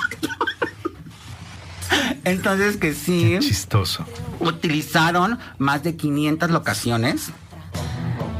Entonces 2.25 2.77
que 2.77 2.93
sí 2.93 3.29
Qué 3.31 3.39
chistoso. 3.39 4.05
utilizaron 4.39 5.39
más 5.57 5.83
de 5.83 5.95
500 5.95 6.49
locaciones. 6.51 7.31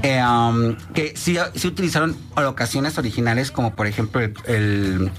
eh, 0.04 0.22
um, 0.22 0.76
que 0.94 1.14
sí, 1.16 1.38
sí 1.56 1.68
utilizaron 1.68 2.18
locaciones 2.36 2.98
originales, 2.98 3.52
como 3.52 3.74
por 3.74 3.88
ejemplo 3.88 4.20
el, 4.22 4.34
el- 4.48 5.12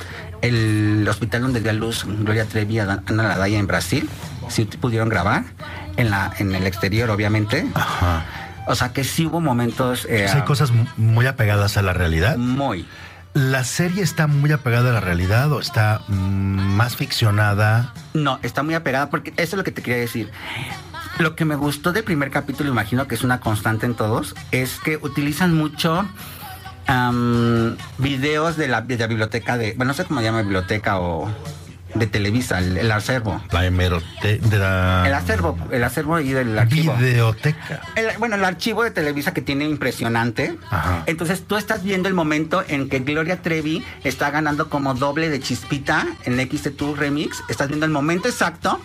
el 0.43 1.09
hospital 1.09 1.41
donde 1.41 1.61
dio 1.61 1.71
a 1.71 1.73
luz 1.75 2.05
Gloria 2.05 2.45
Trevi 2.45 2.79
a 2.79 3.03
Ana 3.07 3.23
Ladaya 3.23 3.59
en 3.59 3.67
Brasil. 3.67 4.09
Sí 4.49 4.67
pudieron 4.67 5.09
grabar 5.09 5.45
en, 5.97 6.11
la, 6.11 6.35
en 6.39 6.55
el 6.55 6.67
exterior, 6.67 7.09
obviamente. 7.09 7.67
Ajá. 7.75 8.27
O 8.67 8.75
sea 8.75 8.93
que 8.93 9.05
sí 9.05 9.25
hubo 9.25 9.41
momentos. 9.41 10.05
eh, 10.09 10.25
O 10.27 10.29
sea, 10.29 10.37
hay 10.41 10.45
cosas 10.47 10.71
muy 10.99 11.27
apegadas 11.27 11.79
a 11.79 11.83
la 11.83 11.95
realidad. 11.95 12.37
muy. 12.37 12.87
¿La 13.35 13.65
serie 13.65 14.05
está 14.05 14.29
muy 14.29 14.53
apegada 14.53 14.91
a 14.91 14.93
la 14.93 15.01
realidad 15.01 15.51
o 15.53 15.59
está 15.59 16.03
mm, 16.07 16.15
más 16.15 16.95
ficcionada? 16.95 17.93
No, 18.15 18.39
está 18.43 18.63
muy 18.63 18.75
apegada 18.75 19.11
porque 19.11 19.31
eso 19.37 19.43
es 19.43 19.55
lo 19.55 19.65
que 19.65 19.73
te 19.73 19.83
quería 19.83 19.99
decir. 19.99 20.31
Lo 21.19 21.35
que 21.35 21.45
me 21.45 21.57
gustó 21.57 21.93
del 21.93 22.05
primer 22.05 22.31
capítulo, 22.31 22.71
imagino 22.71 23.09
que 23.09 23.17
es 23.17 23.25
una 23.25 23.41
constante 23.41 23.87
en 23.87 23.95
todos, 23.95 24.37
es 24.53 24.79
que 24.79 24.99
utilizan 24.99 25.53
mucho 25.53 26.07
videos 27.99 28.57
de 28.57 28.69
la, 28.69 28.83
de 28.83 28.99
la 28.99 29.07
biblioteca 29.09 29.57
de, 29.57 29.73
bueno, 29.77 29.91
no 29.91 29.95
sé 29.95 30.05
cómo 30.05 30.21
se 30.21 30.27
llama 30.27 30.43
biblioteca 30.43 31.01
o 31.01 31.29
de 31.95 32.07
Televisa, 32.07 32.59
el, 32.59 32.77
el 32.77 32.91
acervo. 32.91 33.43
La 33.53 33.65
hemerote 33.65 34.39
de 34.39 34.59
la 34.59 35.05
El 35.07 35.15
acervo, 35.15 35.57
el 35.71 35.85
acervo 35.85 36.19
y 36.21 36.33
del 36.33 36.59
archivo. 36.59 36.95
videoteca. 36.97 37.81
El- 37.95 38.17
bueno, 38.19 38.35
el 38.37 38.45
archivo 38.45 38.83
de 38.83 38.91
Televisa 38.91 39.33
que 39.33 39.43
tiene 39.43 39.65
impresionante. 39.65 40.57
Ajá. 40.71 41.03
Entonces 41.07 41.45
tú 41.47 41.57
estás 41.57 41.83
viendo 41.85 42.09
el 42.09 42.15
momento 42.15 42.65
en 42.67 42.89
que 42.89 42.99
Gloria 43.01 43.43
Trevi 43.43 43.85
está 44.03 44.31
ganando 44.31 44.69
como 44.69 44.95
doble 44.95 45.29
de 45.29 45.41
chispita 45.41 46.07
en 46.25 46.39
XT2 46.39 46.97
Remix. 46.97 47.43
Estás 47.49 47.69
viendo 47.69 47.87
el 47.87 47.93
momento 47.93 48.29
exacto 48.29 48.81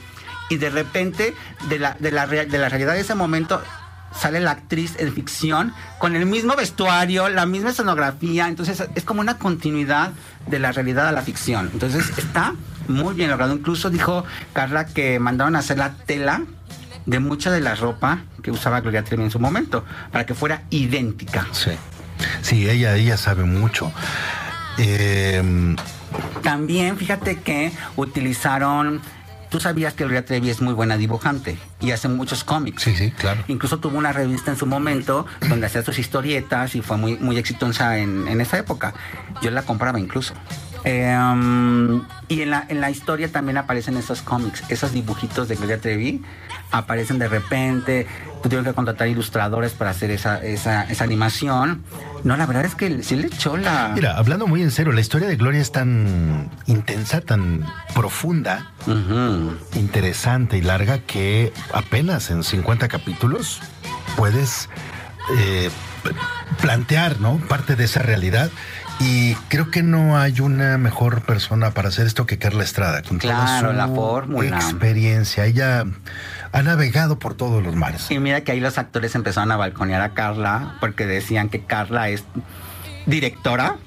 y 0.49 0.57
de 0.57 0.69
repente 0.69 1.33
de 1.69 1.79
la, 1.79 1.95
de 1.99 2.11
la, 2.11 2.27
de 2.27 2.57
la 2.57 2.69
realidad 2.69 2.93
de 2.93 3.01
ese 3.01 3.15
momento 3.15 3.61
sale 4.13 4.39
la 4.39 4.51
actriz 4.51 4.95
en 4.99 5.13
ficción 5.13 5.73
con 5.97 6.15
el 6.15 6.25
mismo 6.25 6.55
vestuario, 6.55 7.29
la 7.29 7.45
misma 7.45 7.71
escenografía. 7.71 8.47
Entonces 8.47 8.83
es 8.95 9.03
como 9.03 9.21
una 9.21 9.37
continuidad 9.37 10.11
de 10.47 10.59
la 10.59 10.71
realidad 10.71 11.07
a 11.07 11.11
la 11.11 11.21
ficción. 11.21 11.69
Entonces 11.73 12.11
está 12.17 12.53
muy 12.87 13.13
bien 13.13 13.29
logrado. 13.29 13.53
Incluso 13.53 13.89
dijo 13.89 14.25
Carla 14.53 14.85
que 14.85 15.19
mandaron 15.19 15.55
a 15.55 15.59
hacer 15.59 15.77
la 15.77 15.93
tela 15.93 16.41
de 17.05 17.19
mucha 17.19 17.51
de 17.51 17.61
la 17.61 17.75
ropa 17.75 18.19
que 18.43 18.51
usaba 18.51 18.81
Gloria 18.81 19.03
Trevi 19.03 19.23
en 19.23 19.31
su 19.31 19.39
momento, 19.39 19.83
para 20.11 20.25
que 20.25 20.33
fuera 20.33 20.63
idéntica. 20.69 21.47
Sí. 21.51 21.71
Sí, 22.41 22.69
ella, 22.69 22.95
ella 22.95 23.17
sabe 23.17 23.43
mucho. 23.45 23.91
Eh, 24.77 25.75
También 26.43 26.97
fíjate 26.97 27.39
que 27.39 27.71
utilizaron, 27.95 29.01
tú 29.49 29.59
sabías 29.59 29.93
que 29.93 30.03
Gloria 30.03 30.25
Trevi 30.25 30.49
es 30.49 30.61
muy 30.61 30.73
buena 30.73 30.97
dibujante 30.97 31.57
y 31.79 31.91
hace 31.91 32.07
muchos 32.07 32.43
cómics. 32.43 32.83
sí, 32.83 32.95
sí, 32.95 33.11
claro. 33.11 33.43
Incluso 33.47 33.79
tuvo 33.79 33.97
una 33.97 34.13
revista 34.13 34.51
en 34.51 34.57
su 34.57 34.65
momento 34.65 35.25
donde 35.47 35.65
hacía 35.65 35.83
sus 35.83 35.99
historietas 35.99 36.75
y 36.75 36.81
fue 36.81 36.97
muy, 36.97 37.17
muy 37.17 37.37
exitosa 37.37 37.97
en, 37.97 38.27
en 38.27 38.41
esa 38.41 38.57
época. 38.57 38.93
Yo 39.41 39.51
la 39.51 39.63
compraba 39.63 39.99
incluso. 39.99 40.33
Eh, 40.85 41.13
um, 41.13 42.05
y 42.29 42.41
en 42.41 42.51
la, 42.51 42.65
en 42.69 42.79
la 42.79 42.89
historia 42.89 43.29
también 43.31 43.57
aparecen 43.57 43.97
esos 43.97 44.21
cómics, 44.21 44.63
esos 44.69 44.93
dibujitos 44.93 45.47
de 45.47 45.55
Gloria 45.55 45.79
Trevi 45.79 46.21
aparecen 46.71 47.19
de 47.19 47.27
repente. 47.27 48.07
Tuvieron 48.41 48.63
que 48.63 48.73
contratar 48.73 49.09
ilustradores 49.09 49.73
para 49.73 49.91
hacer 49.91 50.11
esa, 50.11 50.41
esa, 50.41 50.83
esa 50.83 51.03
animación. 51.03 51.83
No, 52.23 52.37
la 52.37 52.45
verdad 52.45 52.63
es 52.63 52.75
que 52.75 53.03
sí 53.03 53.15
le 53.15 53.27
echó 53.27 53.57
la. 53.57 53.91
Mira, 53.93 54.15
hablando 54.17 54.47
muy 54.47 54.61
en 54.61 54.71
serio, 54.71 54.93
la 54.93 55.01
historia 55.01 55.27
de 55.27 55.35
Gloria 55.35 55.61
es 55.61 55.71
tan 55.71 56.49
intensa, 56.65 57.19
tan 57.19 57.65
profunda, 57.93 58.71
interesante 59.75 60.57
y 60.57 60.61
larga 60.61 60.99
que 60.99 61.51
apenas 61.73 62.31
en 62.31 62.43
50 62.43 62.87
capítulos 62.87 63.59
puedes 64.15 64.69
eh, 65.37 65.69
plantear, 66.61 67.19
¿no? 67.19 67.37
Parte 67.47 67.75
de 67.75 67.85
esa 67.85 68.01
realidad. 68.01 68.49
Y 68.99 69.33
creo 69.47 69.71
que 69.71 69.81
no 69.81 70.17
hay 70.17 70.41
una 70.41 70.77
mejor 70.77 71.21
persona 71.21 71.71
para 71.71 71.87
hacer 71.87 72.05
esto 72.05 72.25
que 72.25 72.37
Carla 72.37 72.63
Estrada, 72.65 73.01
con 73.01 73.17
toda 73.19 73.33
Claro, 73.33 73.69
su 73.71 73.75
la 73.77 73.87
fórmula. 73.87 74.57
experiencia. 74.57 75.45
Ella 75.45 75.85
ha 76.51 76.61
navegado 76.63 77.17
por 77.17 77.33
todos 77.35 77.63
los 77.63 77.75
mares. 77.75 78.11
Y 78.11 78.19
mira 78.19 78.41
que 78.41 78.51
ahí 78.51 78.59
los 78.59 78.77
actores 78.77 79.15
empezaron 79.15 79.51
a 79.51 79.57
balconear 79.57 80.01
a 80.01 80.13
Carla 80.13 80.75
porque 80.81 81.05
decían 81.05 81.47
que 81.49 81.63
Carla 81.63 82.09
es 82.09 82.25
directora, 83.05 83.77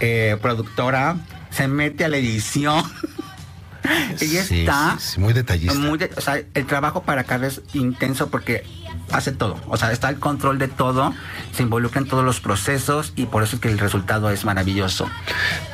eh, 0.00 0.36
productora, 0.42 1.16
se 1.50 1.68
mete 1.68 2.04
a 2.04 2.08
la 2.08 2.16
edición. 2.16 2.82
Ella 4.20 4.42
Sí, 4.44 4.60
está 4.60 4.96
sí, 4.98 5.12
sí, 5.14 5.20
muy 5.20 5.32
detallista. 5.32 5.74
muy 5.74 5.96
de- 5.98 6.10
o 6.16 6.20
sea, 6.20 6.40
el 6.54 6.66
trabajo 6.66 7.02
para 7.02 7.22
Carla 7.24 7.46
es 7.46 7.62
intenso 7.72 8.28
porque 8.30 8.64
hace 9.12 9.32
todo. 9.32 9.58
O 9.68 9.76
sea, 9.76 9.92
está 9.92 10.08
el 10.08 10.18
control 10.18 10.58
de 10.58 10.68
todo, 10.68 11.14
se 11.52 11.62
involucra 11.62 12.00
en 12.00 12.08
todos 12.08 12.24
los 12.24 12.40
procesos 12.40 13.12
y 13.16 13.26
por 13.26 13.42
eso 13.42 13.56
es 13.56 13.62
que 13.62 13.68
el 13.68 13.78
resultado 13.78 14.30
es 14.30 14.44
maravilloso. 14.44 15.08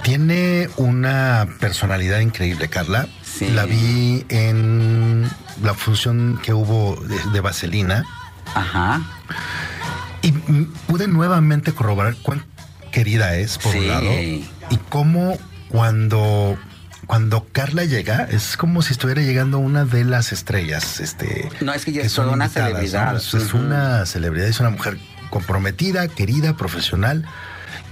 Tiene 0.02 0.69
una 0.76 1.47
personalidad 1.61 2.21
increíble, 2.21 2.69
Carla. 2.69 3.07
Sí. 3.23 3.49
La 3.50 3.64
vi 3.66 4.25
en 4.28 5.28
la 5.62 5.75
función 5.75 6.38
que 6.43 6.52
hubo 6.55 6.97
de, 7.33 7.40
Vaselina 7.40 8.05
Ajá. 8.55 9.02
y 10.23 10.33
pude 10.87 11.07
nuevamente 11.09 11.73
corroborar 11.73 12.16
cuán 12.23 12.45
querida 12.93 13.35
es, 13.37 13.59
por 13.59 13.73
Sí. 13.73 13.78
un 13.78 13.88
lado, 13.88 14.11
y 14.11 14.49
cómo 14.88 15.37
cuando, 15.69 16.57
cuando 17.06 17.46
Carla 17.52 17.84
llega, 17.84 18.25
es 18.30 18.56
como 18.56 18.82
si 18.82 18.92
estuviera 18.92 19.22
llegando 19.22 19.58
una 19.58 19.84
de 19.84 20.04
las 20.04 20.32
estrellas. 20.32 21.00
Este, 21.00 21.48
No, 21.60 21.72
es 21.72 21.84
que 21.84 21.92
ya 21.92 22.00
que 22.02 22.06
es 22.08 22.14
toda 22.14 22.32
una 22.32 22.48
celebridad. 22.48 23.12
¿no? 23.12 23.18
Es, 23.18 23.54
una 23.54 24.06
celebridad, 24.06 24.48
es 24.48 24.60
una 24.60 24.70
mujer 24.70 24.98
comprometida, 25.30 26.08
querida, 26.08 26.56
profesional. 26.56 27.25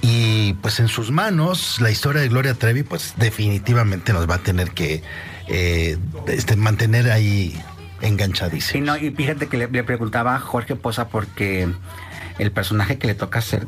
Y 0.03 0.55
pues 0.55 0.81
en 0.81 0.89
sus 0.89 1.11
manos, 1.11 1.81
la 1.81 1.91
historia 1.91 2.21
de 2.21 2.29
Gloria 2.29 2.55
Trevi, 2.55 2.83
pues 2.83 3.15
definitivamente 3.17 4.13
nos 4.13 4.29
va 4.29 4.37
a 4.37 4.39
tener 4.39 4.73
que 4.73 5.03
eh, 5.49 5.97
este, 6.27 6.57
mantener 6.57 7.11
ahí 7.11 7.61
Sí, 8.01 8.09
enganchadísimos. 8.09 8.87
no, 8.87 8.97
y 8.99 9.11
fíjate 9.13 9.47
que 9.47 9.57
le, 9.57 9.69
le 9.69 9.83
preguntaba 9.83 10.35
a 10.35 10.39
Jorge 10.39 10.77
Poza 10.77 11.09
porque 11.09 11.69
el 12.39 12.53
personaje 12.53 12.99
que 12.99 13.07
le 13.07 13.15
toca 13.15 13.39
hacer, 13.39 13.67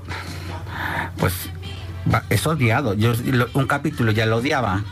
pues, 1.17 1.33
es 2.29 2.47
odiado. 2.47 2.95
Yo 2.95 3.15
un 3.55 3.67
capítulo 3.67 4.13
ya 4.13 4.27
lo 4.27 4.37
odiaba. 4.37 4.85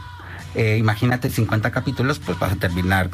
Eh, 0.55 0.77
imagínate 0.79 1.31
50 1.31 1.71
capítulos, 1.73 2.21
pues 2.21 2.39
vas 2.39 2.53
a 2.53 2.57
terminar 2.57 3.11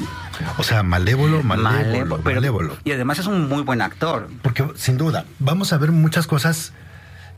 O 0.57 0.63
sea, 0.63 0.83
malévolo, 0.83 1.41
malévolo, 1.43 1.71
malévolo, 1.83 2.17
pero- 2.23 2.35
malévolo. 2.35 2.77
Y 2.83 2.91
además 2.91 3.19
es 3.19 3.25
un 3.27 3.47
muy 3.49 3.63
buen 3.63 3.81
actor. 3.81 4.29
Porque 4.43 4.67
sin 4.75 4.97
duda, 4.97 5.25
vamos 5.39 5.73
a 5.73 5.77
ver 5.77 5.91
muchas 5.91 6.27
cosas 6.27 6.73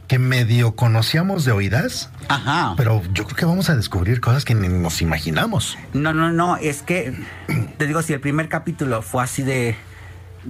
que 0.07 0.19
medio 0.19 0.75
conocíamos 0.75 1.45
de 1.45 1.53
oídas, 1.53 2.10
Ajá. 2.27 2.74
pero 2.75 3.01
yo 3.13 3.24
creo 3.24 3.38
que 3.38 3.45
vamos 3.45 3.69
a 3.69 3.75
descubrir 3.77 4.19
cosas 4.19 4.43
que 4.43 4.53
ni 4.53 4.67
nos 4.67 5.01
imaginamos. 5.01 5.77
No, 5.93 6.13
no, 6.13 6.31
no, 6.33 6.57
es 6.57 6.81
que, 6.81 7.17
te 7.77 7.88
digo, 7.88 8.01
si 8.01 8.12
el 8.12 8.19
primer 8.19 8.50
capítulo 8.50 9.01
fue 9.01 9.24
así 9.24 9.43
de, 9.43 9.77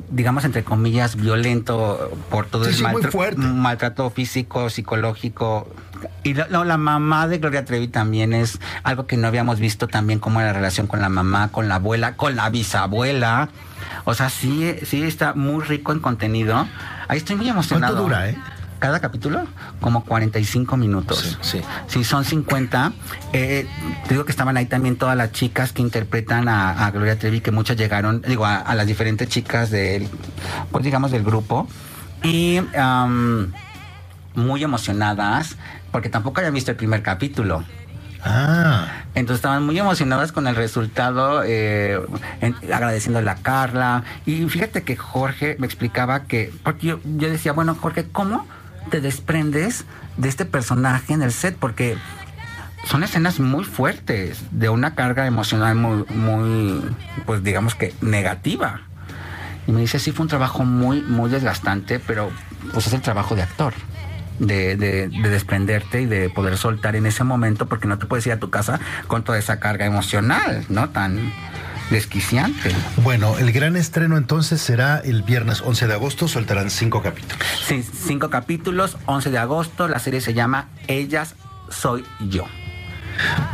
digamos, 0.10 0.44
entre 0.46 0.64
comillas, 0.64 1.16
violento 1.16 2.12
por 2.30 2.46
todo 2.48 2.64
Sí, 2.66 2.70
el 2.72 2.76
sí, 2.78 2.84
maltra- 2.84 3.36
maltrato 3.38 4.10
físico, 4.10 4.70
psicológico. 4.70 5.68
Y 6.24 6.34
lo- 6.34 6.48
lo- 6.50 6.64
la 6.66 6.78
mamá 6.78 7.28
de 7.28 7.38
Gloria 7.38 7.64
Trevi 7.66 7.88
también 7.88 8.34
es 8.34 8.60
algo 8.84 9.06
que 9.08 9.16
no 9.18 9.28
habíamos 9.28 9.60
visto 9.60 9.88
también, 9.88 10.20
como 10.20 10.42
la 10.42 10.52
relación 10.54 10.88
con 10.88 11.00
la 11.02 11.10
mamá, 11.10 11.50
con 11.50 11.68
la 11.70 11.76
abuela, 11.76 12.16
con 12.16 12.36
la 12.36 12.50
bisabuela. 12.50 13.50
O 14.06 14.14
sea, 14.14 14.30
sí, 14.30 14.76
sí 14.86 15.04
está 15.04 15.34
muy 15.34 15.64
rico 15.64 15.92
en 15.92 16.00
contenido. 16.00 16.68
Ahí 17.08 17.18
estoy 17.18 17.36
muy 17.36 17.48
emocionado. 17.50 17.94
¿Cuánto 17.96 18.04
dura, 18.10 18.30
eh? 18.30 18.38
Cada 18.84 19.00
capítulo, 19.00 19.48
como 19.80 20.04
45 20.04 20.76
minutos. 20.76 21.38
Sí, 21.40 21.60
sí. 21.60 21.62
Sí, 21.88 22.04
son 22.04 22.26
50. 22.26 22.92
Eh, 23.32 23.66
te 24.06 24.14
digo 24.14 24.26
que 24.26 24.32
estaban 24.34 24.58
ahí 24.58 24.66
también 24.66 24.98
todas 24.98 25.16
las 25.16 25.32
chicas 25.32 25.72
que 25.72 25.82
interpretan 25.82 26.50
a, 26.50 26.86
a 26.86 26.92
Gloria 26.92 27.18
Trevi, 27.18 27.40
que 27.40 27.52
muchas 27.52 27.78
llegaron, 27.78 28.22
digo, 28.28 28.46
a, 28.46 28.58
a 28.58 28.76
las 28.76 28.86
diferentes 28.86 29.30
chicas 29.30 29.72
del, 29.72 30.10
pues 30.70 30.84
digamos, 30.84 31.12
del 31.12 31.24
grupo. 31.24 31.66
Y 32.24 32.60
muy 34.36 34.62
emocionadas, 34.66 35.56
porque 35.94 36.10
tampoco 36.10 36.42
habían 36.42 36.54
visto 36.54 36.72
el 36.72 36.76
primer 36.76 37.02
capítulo. 37.04 37.64
Ah. 38.22 38.88
Entonces 39.16 39.38
estaban 39.38 39.66
muy 39.66 39.80
emocionadas 39.80 40.34
con 40.34 40.46
el 40.46 40.58
resultado, 40.58 41.42
eh, 41.46 42.02
en- 42.42 42.56
agradeciéndole 42.74 43.30
a 43.30 43.36
Carla. 43.36 44.04
Y 44.26 44.46
fíjate 44.50 44.84
que 44.84 44.98
Jorge 44.98 45.56
me 45.58 45.68
explicaba 45.68 46.24
que, 46.26 46.52
porque 46.66 46.88
yo, 46.88 47.00
yo 47.06 47.30
decía, 47.30 47.54
bueno, 47.54 47.76
Jorge, 47.80 48.10
¿cómo 48.12 48.46
te 48.90 49.02
desprendes 49.02 49.86
de 50.18 50.30
este 50.30 50.46
personaje 50.46 51.14
en 51.14 51.22
el 51.22 51.32
set? 51.32 51.56
Porque 51.58 51.98
son 52.86 53.04
escenas 53.04 53.40
muy 53.40 53.64
fuertes, 53.64 54.42
de 54.52 54.70
una 54.70 54.94
carga 54.96 55.26
emocional 55.26 55.76
muy, 55.76 56.06
muy, 56.10 56.82
pues 57.26 57.44
digamos 57.44 57.76
que 57.76 57.94
negativa. 58.02 58.82
Y 59.68 59.72
me 59.72 59.80
dice, 59.82 60.00
sí, 60.00 60.12
fue 60.12 60.24
un 60.24 60.30
trabajo 60.30 60.66
muy, 60.66 61.02
muy 61.02 61.30
desgastante, 61.30 62.00
pero 62.00 62.30
pues 62.74 62.88
es 62.88 62.94
el 62.94 63.02
trabajo 63.02 63.36
de 63.36 63.44
actor. 63.44 63.74
De, 64.40 64.76
de- 64.76 65.10
de 65.10 65.30
desprenderte 65.30 66.02
y 66.02 66.06
de 66.08 66.28
poder 66.30 66.58
soltar 66.58 66.96
en 66.96 67.06
ese 67.06 67.24
momento 67.24 67.68
porque 67.68 67.88
no 67.88 68.00
te 68.00 68.08
puedes 68.08 68.26
ir 68.26 68.34
a 68.34 68.40
tu 68.40 68.50
casa 68.50 68.80
con 69.08 69.24
toda 69.24 69.38
esa 69.38 69.60
carga 69.60 69.86
emocional, 69.86 70.66
¿no? 70.70 70.90
Tan 70.90 71.32
desquiciante. 71.90 72.72
Bueno, 73.04 73.38
el 73.38 73.52
gran 73.52 73.76
estreno 73.76 74.18
entonces 74.18 74.62
será 74.62 75.00
el 75.00 75.24
viernes 75.24 75.62
11 75.62 75.88
de 75.88 75.94
agosto, 75.94 76.28
soltarán 76.28 76.70
cinco 76.70 77.02
capítulos. 77.02 77.38
Sí, 77.68 77.84
cinco 77.84 78.30
capítulos, 78.30 78.98
11 79.06 79.32
de 79.32 79.38
agosto, 79.38 79.88
la 79.88 80.00
serie 80.00 80.22
se 80.22 80.34
llama 80.34 80.70
Ellas 80.88 81.36
Soy 81.70 82.04
Yo. 82.30 82.46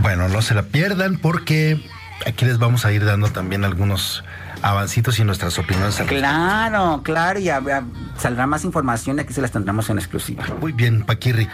Bueno, 0.02 0.30
no 0.30 0.42
se 0.42 0.54
la 0.56 0.64
pierdan 0.64 1.18
porque 1.18 1.84
aquí 2.26 2.46
les 2.46 2.58
vamos 2.60 2.86
a 2.86 2.92
ir 2.92 3.04
dando 3.04 3.30
también 3.32 3.66
algunos 3.66 4.24
avancitos 4.62 5.20
y 5.20 5.24
nuestras 5.24 5.58
opiniones. 5.58 6.00
al 6.00 6.08
respecto. 6.08 6.20
Claro, 6.22 7.02
claro, 7.04 7.40
y 7.40 7.50
a- 7.50 7.58
a- 7.58 7.84
saldrá 8.18 8.46
más 8.48 8.64
información 8.64 9.18
y 9.18 9.22
aquí 9.22 9.34
se 9.34 9.42
las 9.42 9.52
tendremos 9.52 9.90
en 9.90 9.98
exclusiva. 10.00 10.46
Muy 10.62 10.72
bien, 10.72 11.04
Paquirri. 11.06 11.48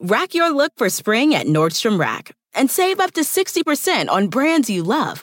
Rack 0.00 0.30
your 0.34 0.50
look 0.50 0.72
for 0.76 0.88
spring 0.88 1.34
at 1.34 1.46
Nordstrom 1.46 1.98
Rack 1.98 2.34
and 2.54 2.68
save 2.68 2.96
up 3.00 3.12
to 3.12 3.22
60% 3.22 4.08
on 4.10 4.28
brands 4.28 4.68
you 4.68 4.82
love. 4.84 5.22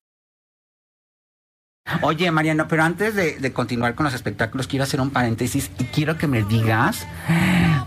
Oye, 2.01 2.31
Mariano, 2.31 2.67
pero 2.67 2.83
antes 2.83 3.15
de, 3.15 3.37
de 3.39 3.53
continuar 3.53 3.95
con 3.95 4.05
los 4.05 4.13
espectáculos, 4.13 4.67
quiero 4.67 4.83
hacer 4.83 5.01
un 5.01 5.09
paréntesis 5.09 5.71
y 5.79 5.83
quiero 5.85 6.17
que 6.17 6.27
me 6.27 6.43
digas, 6.43 7.05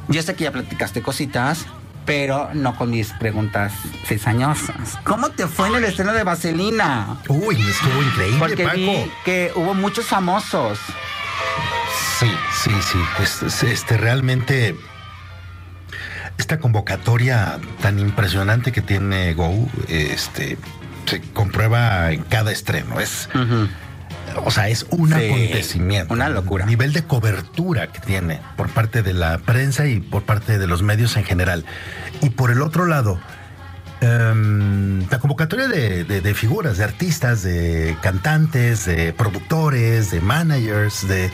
yo 0.08 0.22
sé 0.22 0.34
que 0.34 0.44
ya 0.44 0.52
platicaste 0.52 1.00
cositas, 1.00 1.64
pero 2.04 2.50
no 2.52 2.76
con 2.76 2.90
mis 2.90 3.12
preguntas 3.12 3.72
cizañosas. 4.04 4.98
¿Cómo 5.04 5.30
te 5.30 5.46
fue 5.46 5.68
en 5.68 5.76
el 5.76 5.84
estreno 5.84 6.12
de 6.12 6.22
Vaselina? 6.22 7.16
Uy, 7.28 7.54
estuvo 7.56 8.02
increíble, 8.02 8.38
Porque 8.38 8.64
Paco. 8.64 8.76
vi 8.76 9.10
que 9.24 9.52
hubo 9.54 9.72
muchos 9.74 10.04
famosos. 10.04 10.78
Sí, 12.18 12.30
sí, 12.62 12.70
sí. 12.82 12.98
Este, 13.22 13.72
este, 13.72 13.96
realmente 13.96 14.76
esta 16.36 16.58
convocatoria 16.58 17.58
tan 17.80 17.98
impresionante 17.98 18.70
que 18.70 18.82
tiene 18.82 19.32
Go, 19.34 19.68
este, 19.88 20.58
se 21.06 21.20
comprueba 21.32 22.12
en 22.12 22.22
cada 22.24 22.52
estreno. 22.52 23.00
Es, 23.00 23.28
o 24.44 24.50
sea, 24.50 24.68
es 24.68 24.86
un 24.90 25.08
Sí, 25.08 25.14
acontecimiento. 25.14 26.12
una 26.14 26.28
locura. 26.28 26.64
El 26.64 26.70
nivel 26.70 26.92
de 26.92 27.02
cobertura 27.04 27.88
que 27.88 28.00
tiene 28.00 28.40
por 28.56 28.68
parte 28.68 29.02
de 29.02 29.12
la 29.12 29.38
prensa 29.38 29.86
y 29.86 30.00
por 30.00 30.22
parte 30.24 30.58
de 30.58 30.66
los 30.66 30.82
medios 30.82 31.16
en 31.16 31.24
general. 31.24 31.64
Y 32.22 32.30
por 32.30 32.50
el 32.50 32.62
otro 32.62 32.86
lado, 32.86 33.20
em, 34.00 35.08
la 35.08 35.18
convocatoria 35.18 35.68
de, 35.68 36.04
de- 36.04 36.20
de 36.20 36.34
figuras, 36.34 36.78
de 36.78 36.84
artistas, 36.84 37.42
de 37.42 37.96
cantantes, 38.02 38.84
de 38.86 39.12
productores, 39.12 40.10
de 40.10 40.20
managers, 40.20 41.06
de, 41.08 41.30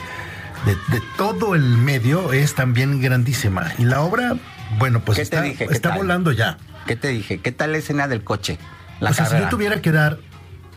todo 1.17 1.55
el 1.55 1.63
medio 1.77 2.33
es 2.33 2.53
también 2.53 3.01
grandísima. 3.01 3.71
Y 3.79 3.85
la 3.85 4.01
obra, 4.01 4.35
bueno, 4.77 4.99
pues 5.01 5.17
¿Qué 5.17 5.25
te 5.25 5.73
está, 5.73 5.95
volando 5.95 6.31
ya. 6.31 6.57
¿Qué 6.85 6.95
te 6.95 7.07
dije? 7.09 7.39
¿Qué 7.39 7.51
tal 7.51 7.71
la 7.71 7.79
escena 7.79 8.07
del 8.07 8.23
coche? 8.23 8.59
La 8.99 9.09
o 9.09 9.13
sea, 9.13 9.25
si 9.25 9.37
yo 9.39 9.49
tuviera 9.49 9.81
que 9.81 9.91
dar, 9.91 10.19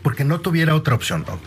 porque 0.01 0.23
no 0.23 0.39
tuviera 0.39 0.73
otra 0.75 0.95
opción, 0.95 1.23
¿no? 1.27 1.39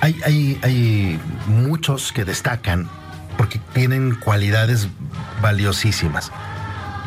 Hay, 0.00 0.20
hay, 0.24 0.60
hay 0.62 1.20
muchos 1.46 2.12
que 2.12 2.24
destacan 2.24 2.88
porque 3.36 3.60
tienen 3.72 4.14
cualidades 4.14 4.88
valiosísimas. 5.42 6.32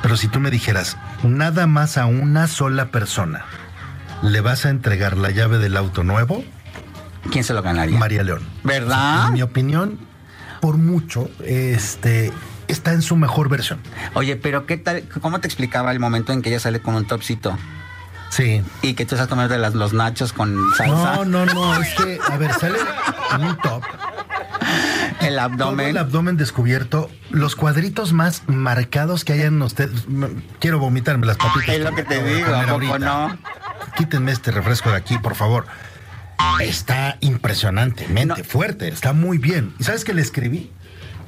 Pero 0.01 0.17
si 0.17 0.27
tú 0.27 0.39
me 0.39 0.51
dijeras, 0.51 0.97
nada 1.23 1.67
más 1.67 1.97
a 1.97 2.05
una 2.05 2.47
sola 2.47 2.87
persona 2.89 3.45
le 4.23 4.41
vas 4.41 4.65
a 4.65 4.69
entregar 4.69 5.17
la 5.17 5.31
llave 5.31 5.57
del 5.57 5.77
auto 5.77 6.03
nuevo, 6.03 6.43
¿Quién 7.29 7.43
se 7.43 7.53
lo 7.53 7.61
ganaría? 7.61 7.97
María 7.97 8.23
León. 8.23 8.41
¿Verdad? 8.63 9.27
En 9.27 9.33
mi 9.33 9.41
opinión, 9.41 9.99
por 10.59 10.77
mucho, 10.77 11.29
este 11.45 12.31
está 12.67 12.93
en 12.93 13.01
su 13.01 13.15
mejor 13.15 13.49
versión. 13.49 13.79
Oye, 14.13 14.37
pero 14.37 14.65
¿qué 14.65 14.77
tal? 14.77 15.03
¿Cómo 15.21 15.39
te 15.39 15.47
explicaba 15.47 15.91
el 15.91 15.99
momento 15.99 16.33
en 16.33 16.41
que 16.41 16.49
ella 16.49 16.59
sale 16.59 16.81
con 16.81 16.95
un 16.95 17.05
topsito? 17.05 17.57
Sí. 18.31 18.63
Y 18.81 18.93
que 18.95 19.05
tú 19.05 19.15
estás 19.15 19.27
comiendo 19.27 19.53
de 19.53 19.59
las, 19.59 19.73
los 19.75 19.93
nachos 19.93 20.33
con 20.33 20.57
salsa. 20.77 21.15
No, 21.17 21.25
no, 21.25 21.45
no, 21.45 21.79
es 21.81 21.93
que, 21.95 22.17
a 22.27 22.37
ver, 22.37 22.51
sale 22.53 22.79
en 23.35 23.43
un 23.45 23.57
top. 23.57 23.83
El 25.21 25.35
Todo 25.35 25.41
abdomen. 25.41 25.87
el 25.89 25.97
abdomen 25.97 26.37
descubierto, 26.37 27.09
los 27.29 27.55
cuadritos 27.55 28.11
más 28.13 28.43
marcados 28.47 29.23
que 29.25 29.33
hayan 29.33 29.61
ustedes. 29.61 30.05
Quiero 30.59 30.79
vomitarme 30.79 31.27
las 31.27 31.37
papitas. 31.37 31.69
Es 31.75 31.81
lo 31.83 31.93
que 31.93 32.03
te 32.03 32.23
digo, 32.23 32.47
comer 32.47 32.55
¿a 32.55 32.61
poco 32.61 32.71
ahorita. 32.71 32.99
no? 32.99 33.37
Quítenme 33.97 34.31
este 34.31 34.51
refresco 34.51 34.89
de 34.89 34.95
aquí, 34.97 35.17
por 35.19 35.35
favor. 35.35 35.65
Está 36.59 37.17
impresionantemente 37.19 38.41
No. 38.41 38.43
fuerte, 38.47 38.87
está 38.87 39.13
muy 39.13 39.37
bien. 39.37 39.73
¿Y 39.79 39.83
sabes 39.83 40.03
que 40.03 40.13
le 40.13 40.21
escribí? 40.21 40.71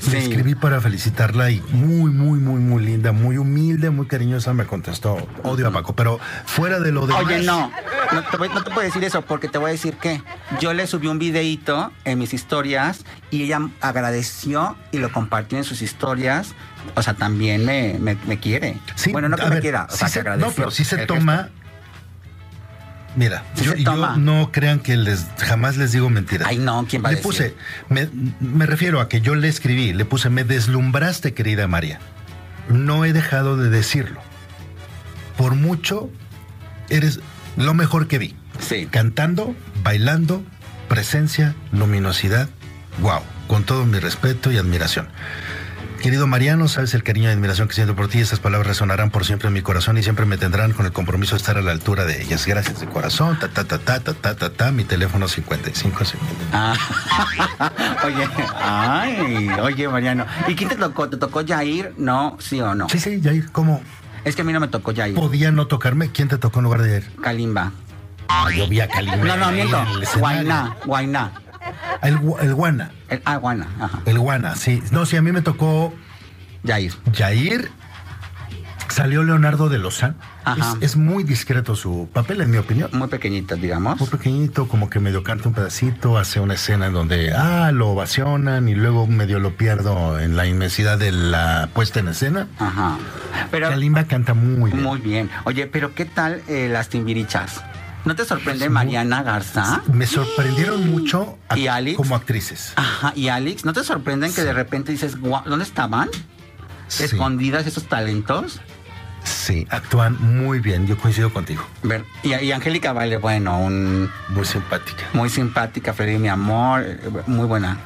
Le 0.05 0.11
Sí. 0.11 0.17
escribí 0.17 0.53
para 0.55 0.81
felicitarla 0.81 1.49
y 1.49 1.61
muy, 1.71 2.11
muy, 2.11 2.37
muy, 2.39 2.59
muy 2.59 2.83
linda, 2.83 3.11
muy 3.13 3.37
humilde, 3.37 3.89
muy 3.89 4.05
cariñosa 4.05 4.53
me 4.53 4.65
contestó. 4.65 5.15
Odio 5.43 5.67
a 5.67 5.71
Paco, 5.71 5.95
pero 5.95 6.19
fuera 6.45 6.79
de 6.79 6.91
lo 6.91 7.07
de. 7.07 7.13
Oye, 7.13 7.39
no, 7.43 7.71
no 8.11 8.23
te, 8.29 8.37
voy- 8.37 8.49
no 8.49 8.63
te 8.63 8.71
puedo 8.71 8.85
decir 8.85 9.03
eso 9.03 9.21
porque 9.21 9.47
te 9.47 9.57
voy 9.57 9.69
a 9.69 9.71
decir 9.71 9.95
que 9.95 10.21
yo 10.59 10.73
le 10.73 10.87
subí 10.87 11.07
un 11.07 11.19
videíto 11.19 11.91
en 12.03 12.19
mis 12.19 12.33
historias 12.33 13.05
y 13.31 13.43
ella 13.43 13.61
agradeció 13.79 14.75
y 14.91 14.97
lo 14.97 15.11
compartió 15.11 15.57
en 15.57 15.63
sus 15.63 15.81
historias. 15.81 16.53
O 16.95 17.01
sea, 17.01 17.13
también 17.13 17.63
me, 17.65 17.95
me, 17.99 18.17
me 18.27 18.39
quiere. 18.39 18.77
Sí, 18.95 19.11
bueno, 19.13 19.29
no 19.29 19.37
que 19.37 19.43
me 19.45 19.49
ver, 19.51 19.61
quiera, 19.61 19.85
o 19.89 19.91
sí 19.91 19.97
sea, 19.99 20.07
se- 20.09 20.13
que 20.15 20.19
agradeció. 20.19 20.47
No, 20.49 20.53
pero 20.53 20.71
sí 20.71 20.83
se 20.83 21.05
toma. 21.05 21.49
Mira, 23.15 23.43
yo, 23.61 23.75
no 24.17 24.51
crean 24.51 24.79
que 24.79 24.97
les 24.97 25.25
jamás 25.37 25.77
les 25.77 25.91
digo 25.91 26.09
mentiras. 26.09 26.47
Ay, 26.47 26.57
no, 26.57 26.85
¿quién 26.89 27.03
va 27.03 27.09
a 27.09 27.11
Le 27.11 27.17
decir? 27.17 27.29
puse, 27.31 27.55
me, 27.89 28.09
me 28.39 28.65
refiero 28.65 28.99
a 29.01 29.07
que 29.07 29.21
yo 29.21 29.35
le 29.35 29.47
escribí, 29.47 29.93
le 29.93 30.05
puse, 30.05 30.29
me 30.29 30.43
deslumbraste, 30.43 31.33
querida 31.33 31.67
María. 31.67 31.99
No 32.69 33.05
he 33.05 33.13
dejado 33.13 33.55
de 33.57 33.69
decirlo. 33.69 34.19
Por 35.37 35.53
mucho, 35.55 36.09
eres 36.89 37.19
lo 37.55 37.73
mejor 37.73 38.07
que 38.07 38.17
vi. 38.17 38.35
Sí. 38.59 38.87
Cantando, 38.89 39.55
bailando, 39.83 40.43
presencia, 40.87 41.55
luminosidad. 41.71 42.49
Wow, 42.99 43.21
con 43.47 43.63
todo 43.63 43.85
mi 43.85 43.99
respeto 43.99 44.51
y 44.51 44.57
admiración. 44.57 45.07
Querido 46.03 46.27
Mariano, 46.27 46.67
sabes 46.67 46.93
el 46.95 47.01
cariño 47.01 47.29
y 47.29 47.31
admiración 47.31 47.69
que 47.69 47.75
siento 47.75 47.95
por 47.95 48.09
ti. 48.09 48.19
Esas 48.19 48.41
palabras 48.41 48.67
resonarán 48.67 49.09
por 49.09 49.23
siempre 49.23 49.47
en 49.47 49.53
mi 49.53 49.61
corazón 49.61 49.97
y 49.97 50.03
siempre 50.03 50.25
me 50.25 50.37
tendrán 50.37 50.73
con 50.73 50.85
el 50.85 50.91
compromiso 50.91 51.35
de 51.35 51.37
estar 51.37 51.57
a 51.57 51.61
la 51.61 51.71
altura 51.71 52.03
de 52.03 52.21
ellas. 52.21 52.45
Gracias 52.45 52.81
de 52.81 52.87
corazón. 52.87 53.39
Ta 53.39 53.47
ta 53.47 53.63
ta 53.63 53.79
ta 53.79 54.01
ta 54.01 54.13
ta 54.13 54.35
ta, 54.35 54.49
ta. 54.51 54.71
Mi 54.73 54.83
teléfono 54.83 55.29
55 55.29 56.03
50. 56.03 56.45
Ah, 56.51 56.75
oye, 58.03 58.27
ay, 58.61 59.49
oye, 59.61 59.87
Mariano. 59.87 60.25
¿Y 60.49 60.55
quién 60.55 60.67
te 60.67 60.75
tocó? 60.75 61.07
¿Te 61.07 61.15
tocó 61.15 61.41
Jair? 61.47 61.93
No, 61.97 62.35
sí 62.37 62.59
o 62.59 62.75
no. 62.75 62.89
Sí, 62.89 62.99
sí, 62.99 63.21
Jair, 63.23 63.49
¿cómo 63.53 63.81
Es 64.25 64.35
que 64.35 64.41
a 64.41 64.45
mí 64.45 64.51
no 64.51 64.59
me 64.59 64.67
tocó 64.67 64.93
Jair. 64.93 65.15
podía 65.15 65.53
no 65.53 65.67
tocarme? 65.67 66.11
¿Quién 66.11 66.27
te 66.27 66.37
tocó 66.37 66.59
en 66.59 66.63
lugar 66.65 66.81
de 66.81 66.89
Jair? 66.99 67.11
Kalimba. 67.21 67.71
Ah, 68.27 68.49
yo 68.53 68.67
vi 68.67 68.81
a 68.81 68.89
Kalimba 68.89 69.23
No, 69.23 69.37
no, 69.37 69.51
miento. 69.53 69.77
Guainá, 70.17 70.75
Guainá. 70.85 71.31
El, 72.01 72.17
gu- 72.19 72.39
el 72.41 72.53
Guana. 72.55 72.91
El- 73.09 73.21
ah, 73.25 73.37
Guana, 73.37 73.67
ajá. 73.79 73.99
El 74.05 74.19
Guana, 74.19 74.55
sí. 74.55 74.81
No, 74.91 75.05
sí, 75.05 75.15
a 75.17 75.21
mí 75.21 75.31
me 75.31 75.41
tocó 75.41 75.93
Jair. 76.65 76.93
Jair 77.13 77.69
salió 78.89 79.23
Leonardo 79.23 79.69
de 79.69 79.79
Lozán. 79.79 80.15
Ajá. 80.45 80.75
Es, 80.81 80.91
es 80.91 80.97
muy 80.97 81.23
discreto 81.23 81.75
su 81.75 82.09
papel, 82.11 82.41
en 82.41 82.51
mi 82.51 82.57
opinión. 82.57 82.89
Muy 82.93 83.07
pequeñita, 83.07 83.55
digamos. 83.55 83.97
Muy 83.99 84.09
pequeñito, 84.09 84.67
como 84.67 84.89
que 84.89 84.99
medio 84.99 85.23
canta 85.23 85.47
un 85.47 85.55
pedacito, 85.55 86.17
hace 86.17 86.39
una 86.41 86.55
escena 86.55 86.87
en 86.87 86.93
donde, 86.93 87.33
ah, 87.33 87.71
lo 87.73 87.89
ovacionan 87.89 88.67
y 88.67 88.75
luego 88.75 89.07
medio 89.07 89.39
lo 89.39 89.55
pierdo 89.55 90.19
en 90.19 90.35
la 90.35 90.45
inmensidad 90.45 90.97
de 90.99 91.11
la 91.13 91.69
puesta 91.73 92.01
en 92.01 92.09
escena. 92.09 92.47
Ajá. 92.59 92.97
Pero 93.51 93.69
Kalimba 93.69 94.03
canta 94.03 94.33
muy 94.33 94.71
bien. 94.71 94.83
muy 94.83 94.99
bien. 94.99 95.29
Oye, 95.45 95.65
pero 95.65 95.95
¿qué 95.95 96.05
tal 96.05 96.41
eh, 96.49 96.67
las 96.69 96.89
timbirichas? 96.89 97.63
¿No 98.05 98.15
te 98.15 98.25
sorprende 98.25 98.69
Mariana 98.69 99.23
Garza? 99.23 99.81
Me 99.91 100.05
sorprendieron 100.05 100.89
mucho 100.91 101.37
a- 101.47 101.57
¿Y 101.57 101.67
Alex? 101.67 101.95
como 101.97 102.15
actrices. 102.15 102.73
Ajá, 102.75 103.13
y 103.15 103.29
Alex, 103.29 103.63
¿no 103.65 103.71
te 103.73 103.83
sorprenden 103.83 104.33
que 104.33 104.43
de 104.43 104.51
repente 104.53 104.91
dices, 104.91 105.17
"Guau, 105.19 105.43
¿dónde 105.45 105.63
estaban? 105.65 106.09
Sí, 106.89 107.03
Escondidas 107.05 107.65
esos 107.65 107.85
talentos. 107.87 108.59
sí, 109.23 109.65
actúan 109.69 110.17
muy 110.21 110.59
bien. 110.59 110.85
Yo 110.85 110.97
coincido 110.97 111.31
contigo. 111.31 111.65
Ver, 111.81 112.03
y, 112.23 112.33
y 112.35 112.51
Angélica 112.51 112.91
Vale, 112.91 113.15
bueno, 113.17 113.57
un, 113.59 114.09
Muy 114.29 114.43
simpática. 114.45 115.03
muy 115.13 115.29
simpática, 115.29 115.93
Freddy, 115.93 116.17
mi 116.17 116.27
amor, 116.27 116.81
eh, 116.85 116.99
muy 117.27 117.45
buena. 117.47 117.77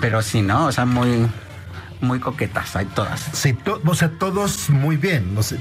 Pero 0.00 0.22
sí, 0.22 0.42
¿no? 0.42 0.66
O 0.66 0.72
sea, 0.72 0.84
muy, 0.84 1.26
muy 2.02 2.18
coquetas, 2.20 2.74
hay 2.76 2.86
todas. 2.86 3.20
Sí, 3.32 3.52
to- 3.52 3.80
o 3.84 3.94
sea, 3.94 4.10
todos 4.18 4.68
muy 4.70 4.96
bien. 4.96 5.34
no 5.34 5.42
sé. 5.42 5.56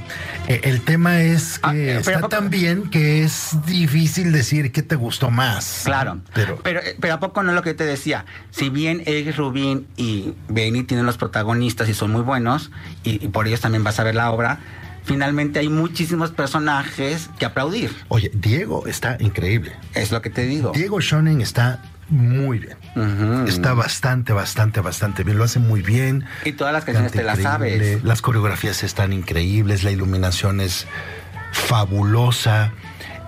Eh, 0.48 0.62
el 0.64 0.82
tema 0.82 1.22
es 1.22 1.60
que 1.60 1.68
Ah, 1.68 1.76
eh, 1.76 2.02
pero- 2.04 2.18
está 2.18 2.30
tan 2.30 2.50
bien 2.50 2.90
que 2.90 3.24
es 3.24 3.58
difícil 3.66 4.32
decir 4.32 4.72
qué 4.72 4.82
te 4.82 4.96
gustó 4.96 5.30
más. 5.30 5.82
Claro, 5.86 6.20
Pero, 6.34 6.60
pero, 6.64 6.80
eh, 6.82 6.96
pero, 7.00 7.14
¿a 7.14 7.20
poco 7.20 7.44
no 7.44 7.50
es 7.52 7.56
lo 7.56 7.62
que 7.64 7.74
te 7.74 7.84
decía? 7.86 8.26
Si 8.50 8.70
bien 8.70 9.04
Eric 9.06 9.36
Rubín 9.38 9.88
y 9.98 10.34
Benny 10.50 10.84
tienen 10.84 11.06
los 11.06 11.18
protagonistas 11.18 11.88
y 11.90 11.94
son 11.94 12.12
muy 12.12 12.22
buenos, 12.22 12.72
y, 13.04 13.24
y 13.24 13.28
por 13.30 13.48
ellos 13.48 13.62
también 13.62 13.84
vas 13.84 14.00
a 14.00 14.04
ver 14.04 14.16
la 14.16 14.32
obra, 14.32 14.60
finalmente 15.04 15.60
hay 15.60 15.70
muchísimos 15.70 16.32
personajes 16.32 17.30
que 17.40 17.46
aplaudir. 17.46 17.92
oye, 18.10 18.32
Diego 18.34 18.86
está 18.88 19.18
increíble. 19.20 19.74
Es 19.94 20.12
lo 20.12 20.22
que 20.22 20.30
te 20.30 20.44
digo. 20.46 20.72
Diego 20.74 21.00
Schoening 21.02 21.42
está 21.42 21.82
muy 22.12 22.60
bien. 22.60 23.48
Está 23.48 23.74
bastante, 23.74 24.34
bastante, 24.34 24.82
bastante 24.82 25.24
bien. 25.24 25.38
Lo 25.38 25.44
hace 25.46 25.60
muy 25.60 25.82
bien. 25.82 26.26
Y 26.46 26.52
todas 26.52 26.74
las 26.74 26.86
canciones 26.86 27.12
te 27.12 27.24
las 27.24 27.40
increíble, 27.40 27.86
sabes. 27.94 28.04
Las 28.04 28.22
coreografías 28.22 28.84
están 28.84 29.14
increíbles. 29.14 29.84
La 29.84 29.92
iluminación 29.92 30.62
es 30.62 30.86
fabulosa. 31.52 32.74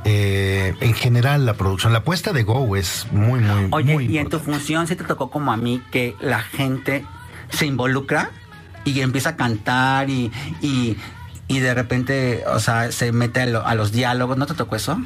Eh, 0.05 0.75
en 0.81 0.93
general, 0.93 1.45
la 1.45 1.53
producción, 1.53 1.93
la 1.93 2.03
puesta 2.03 2.33
de 2.33 2.43
Go 2.43 2.75
es 2.75 3.07
muy, 3.11 3.39
muy, 3.39 3.69
Oye, 3.71 3.93
muy 3.93 4.05
y 4.07 4.17
en 4.17 4.27
tu 4.27 4.37
función 4.39 4.85
sí 4.85 4.97
te 4.97 5.05
tocó 5.05 5.29
como 5.31 5.53
a 5.53 5.57
mí 5.57 5.81
que 5.91 6.13
la 6.19 6.41
gente 6.41 7.05
se 7.49 7.65
involucra 7.65 8.29
y 8.83 8.99
empieza 8.99 9.29
a 9.29 9.35
cantar 9.37 10.09
y, 10.09 10.29
y, 10.61 10.97
y 11.47 11.59
de 11.59 11.73
repente, 11.73 12.43
o 12.47 12.59
sea, 12.59 12.91
se 12.91 13.13
mete 13.13 13.39
a, 13.41 13.45
lo- 13.45 13.65
a 13.65 13.75
los 13.75 13.93
diálogos. 13.93 14.37
¿No 14.37 14.45
te 14.45 14.55
tocó 14.55 14.75
eso? 14.75 15.01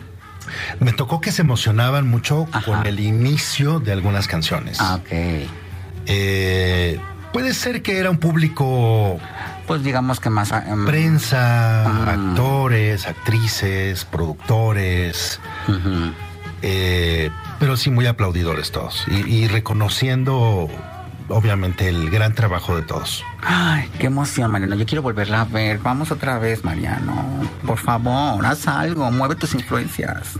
Me 0.79 0.93
tocó 0.93 1.21
que 1.21 1.31
se 1.31 1.41
emocionaban 1.41 2.07
mucho 2.07 2.47
Ajá. 2.51 2.65
con 2.65 2.85
el 2.85 2.99
inicio 2.99 3.79
de 3.79 3.91
algunas 3.91 4.27
canciones. 4.27 4.77
Ah, 4.79 4.99
ok. 5.01 5.47
Eh, 6.09 6.99
puede 7.33 7.53
ser 7.53 7.81
que 7.81 7.97
era 7.99 8.09
un 8.09 8.17
público 8.17 9.19
Pues 9.67 9.83
digamos 9.83 10.19
que 10.19 10.29
más... 10.29 10.51
em, 10.51 10.85
prensa, 10.85 12.11
actores, 12.11 13.07
actrices, 13.07 14.05
productores, 14.05 15.39
eh, 16.61 17.29
pero 17.59 17.77
sí 17.77 17.89
muy 17.89 18.05
aplaudidores 18.07 18.71
todos 18.71 19.05
y, 19.07 19.29
y 19.29 19.47
reconociendo 19.47 20.69
obviamente 21.29 21.87
el 21.89 22.09
gran 22.09 22.33
trabajo 22.33 22.75
de 22.75 22.81
todos. 22.83 23.23
Ay, 23.41 23.89
qué 23.99 24.07
emoción, 24.07 24.51
Mariano. 24.51 24.75
Yo 24.75 24.85
quiero 24.85 25.01
volverla 25.01 25.41
a 25.41 25.45
ver. 25.45 25.79
Vamos 25.79 26.11
otra 26.11 26.39
vez, 26.39 26.63
Mariano. 26.63 27.25
Por 27.65 27.77
favor, 27.77 28.45
haz 28.45 28.67
algo. 28.67 29.09
Mueve 29.11 29.35
tus 29.35 29.53
influencias. 29.53 30.33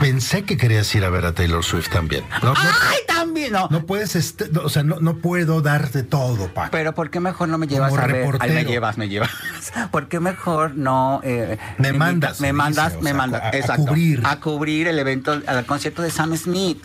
Pensé 0.00 0.42
que 0.44 0.58
querías 0.58 0.94
ir 0.94 1.04
a 1.06 1.08
ver 1.08 1.24
a 1.24 1.32
Taylor 1.32 1.64
Swift 1.64 1.88
también. 1.88 2.22
No, 2.42 2.52
no- 2.52 2.54
¡Ay, 2.60 2.98
también! 3.08 3.50
No. 3.50 3.66
no 3.70 3.86
puedes, 3.86 4.14
este- 4.14 4.50
no, 4.50 4.60
o 4.60 4.68
sea, 4.68 4.82
no, 4.82 5.16
puedo 5.16 5.62
darte 5.62 6.02
todo, 6.02 6.48
Paco. 6.52 6.68
Pero 6.70 6.94
¿por 6.94 7.08
qué 7.08 7.18
mejor 7.18 7.48
no 7.48 7.56
me 7.56 7.66
llevas 7.66 7.88
Como 7.90 8.02
a 8.02 8.06
ver? 8.06 8.36
Ay, 8.40 8.50
me 8.52 8.64
llevas, 8.66 8.98
me 8.98 9.08
llevas. 9.08 9.30
¿Por 9.90 10.08
qué 10.08 10.20
mejor 10.20 10.74
no? 10.76 11.22
eh, 11.24 11.56
Me 11.78 11.88
invita- 11.88 11.98
mandas, 12.04 12.40
Me 12.42 12.52
mandas, 12.52 12.92
dice, 12.92 13.04
me 13.04 13.14
mandas. 13.14 13.42
a- 13.42 13.46
a 13.46 13.50
exacto. 13.56 13.86
cubrir. 13.86 14.20
A 14.24 14.38
cubrir 14.38 14.86
el 14.88 14.98
evento, 14.98 15.40
al 15.46 15.64
concierto 15.64 16.02
de 16.02 16.10
Sam 16.10 16.36
Smith. 16.36 16.84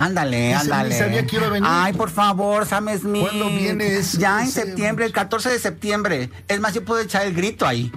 Ándale, 0.00 0.54
ándale. 0.54 0.98
sabía 0.98 1.26
que 1.26 1.36
iba 1.36 1.46
a 1.46 1.50
venir. 1.50 1.68
Ay, 1.70 1.92
por 1.92 2.10
favor, 2.10 2.66
Sam 2.66 2.88
Smith. 2.98 3.22
¿Cuándo 3.22 3.48
viene 3.50 3.86
ese- 3.98 4.18
Ya 4.18 4.40
en 4.40 4.48
septiembre, 4.50 5.04
el 5.04 5.12
14 5.12 5.50
de 5.50 5.58
septiembre. 5.58 6.30
Es 6.48 6.58
más, 6.58 6.74
yo 6.74 6.84
puedo 6.84 7.00
echar 7.00 7.26
el 7.26 7.34
grito 7.34 7.66
ahí. 7.66 7.92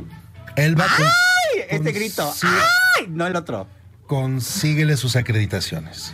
Él 0.56 0.80
va 0.80 0.86
con- 0.96 1.06
¡Ay! 1.06 1.62
Este 1.70 1.92
grito. 1.94 2.32
¡Ay! 2.44 3.08
No 3.10 3.26
el 3.26 3.36
otro. 3.36 3.68
consíguele 4.06 4.96
sus 4.98 5.16
acreditaciones. 5.16 6.13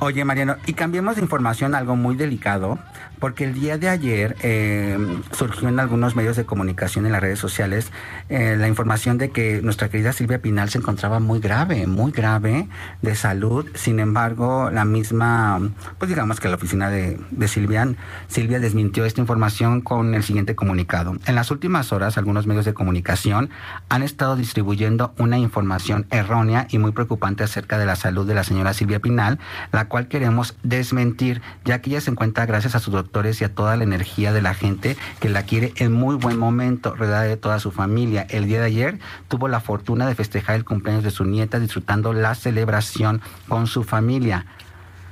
Oye, 0.00 0.24
Mariano, 0.24 0.56
y 0.66 0.72
cambiemos 0.74 1.16
de 1.16 1.22
información 1.22 1.74
a 1.74 1.78
algo 1.78 1.94
muy 1.96 2.16
delicado, 2.16 2.78
porque 3.18 3.44
el 3.44 3.54
día 3.54 3.78
de 3.78 3.88
ayer 3.88 4.36
eh, 4.42 4.98
surgió 5.32 5.68
en 5.68 5.78
algunos 5.78 6.16
medios 6.16 6.36
de 6.36 6.44
comunicación 6.44 7.06
en 7.06 7.12
las 7.12 7.20
redes 7.20 7.38
sociales 7.38 7.92
eh, 8.30 8.56
la 8.56 8.68
información 8.68 9.18
de 9.18 9.30
que 9.30 9.60
nuestra 9.60 9.88
querida 9.88 10.12
Silvia 10.12 10.40
Pinal 10.40 10.70
se 10.70 10.78
encontraba 10.78 11.18
muy 11.18 11.40
grave, 11.40 11.86
muy 11.86 12.12
grave 12.12 12.68
de 13.02 13.14
salud. 13.14 13.66
Sin 13.74 13.98
embargo, 13.98 14.70
la 14.70 14.84
misma, 14.84 15.60
pues 15.98 16.08
digamos 16.08 16.40
que 16.40 16.48
la 16.48 16.54
oficina 16.54 16.90
de, 16.90 17.20
de 17.30 17.48
Silvia, 17.48 17.88
Silvia 18.28 18.60
desmintió 18.60 19.04
esta 19.04 19.20
información 19.20 19.80
con 19.80 20.14
el 20.14 20.22
siguiente 20.22 20.54
comunicado. 20.54 21.16
En 21.26 21.34
las 21.34 21.50
últimas 21.50 21.92
horas, 21.92 22.18
algunos 22.18 22.46
medios 22.46 22.64
de 22.64 22.72
comunicación 22.72 23.50
han 23.88 24.02
estado 24.02 24.36
distribuyendo 24.36 25.12
una 25.18 25.36
información 25.36 26.06
errónea 26.10 26.68
y 26.70 26.78
muy 26.78 26.92
preocupante 26.92 27.44
acerca 27.44 27.78
de 27.78 27.86
la 27.86 27.96
salud 27.96 28.26
de 28.26 28.34
la 28.34 28.44
señora 28.44 28.74
Silvia 28.74 29.00
Pinal, 29.00 29.40
la 29.72 29.88
cual 29.88 30.08
queremos 30.08 30.56
desmentir, 30.62 31.42
ya 31.64 31.80
que 31.80 31.90
ella 31.90 32.00
se 32.00 32.10
encuentra 32.10 32.46
gracias 32.46 32.74
a 32.74 32.80
sus 32.80 32.94
doctores 32.94 33.40
y 33.40 33.44
a 33.44 33.54
toda 33.54 33.76
la 33.76 33.84
energía 33.84 34.32
de 34.32 34.42
la 34.42 34.54
gente 34.54 34.96
que 35.18 35.28
la 35.28 35.42
quiere 35.42 35.72
en 35.76 35.92
muy 35.92 36.14
buen 36.14 36.38
momento, 36.38 36.94
rodeada 36.94 37.22
de 37.22 37.36
toda 37.36 37.58
su 37.58 37.72
familia. 37.72 38.19
El 38.28 38.46
día 38.46 38.60
de 38.60 38.66
ayer 38.66 38.98
tuvo 39.28 39.48
la 39.48 39.60
fortuna 39.60 40.06
de 40.06 40.14
festejar 40.14 40.56
el 40.56 40.64
cumpleaños 40.64 41.04
de 41.04 41.10
su 41.10 41.24
nieta, 41.24 41.58
disfrutando 41.58 42.12
la 42.12 42.34
celebración 42.34 43.20
con 43.48 43.66
su 43.66 43.84
familia. 43.84 44.46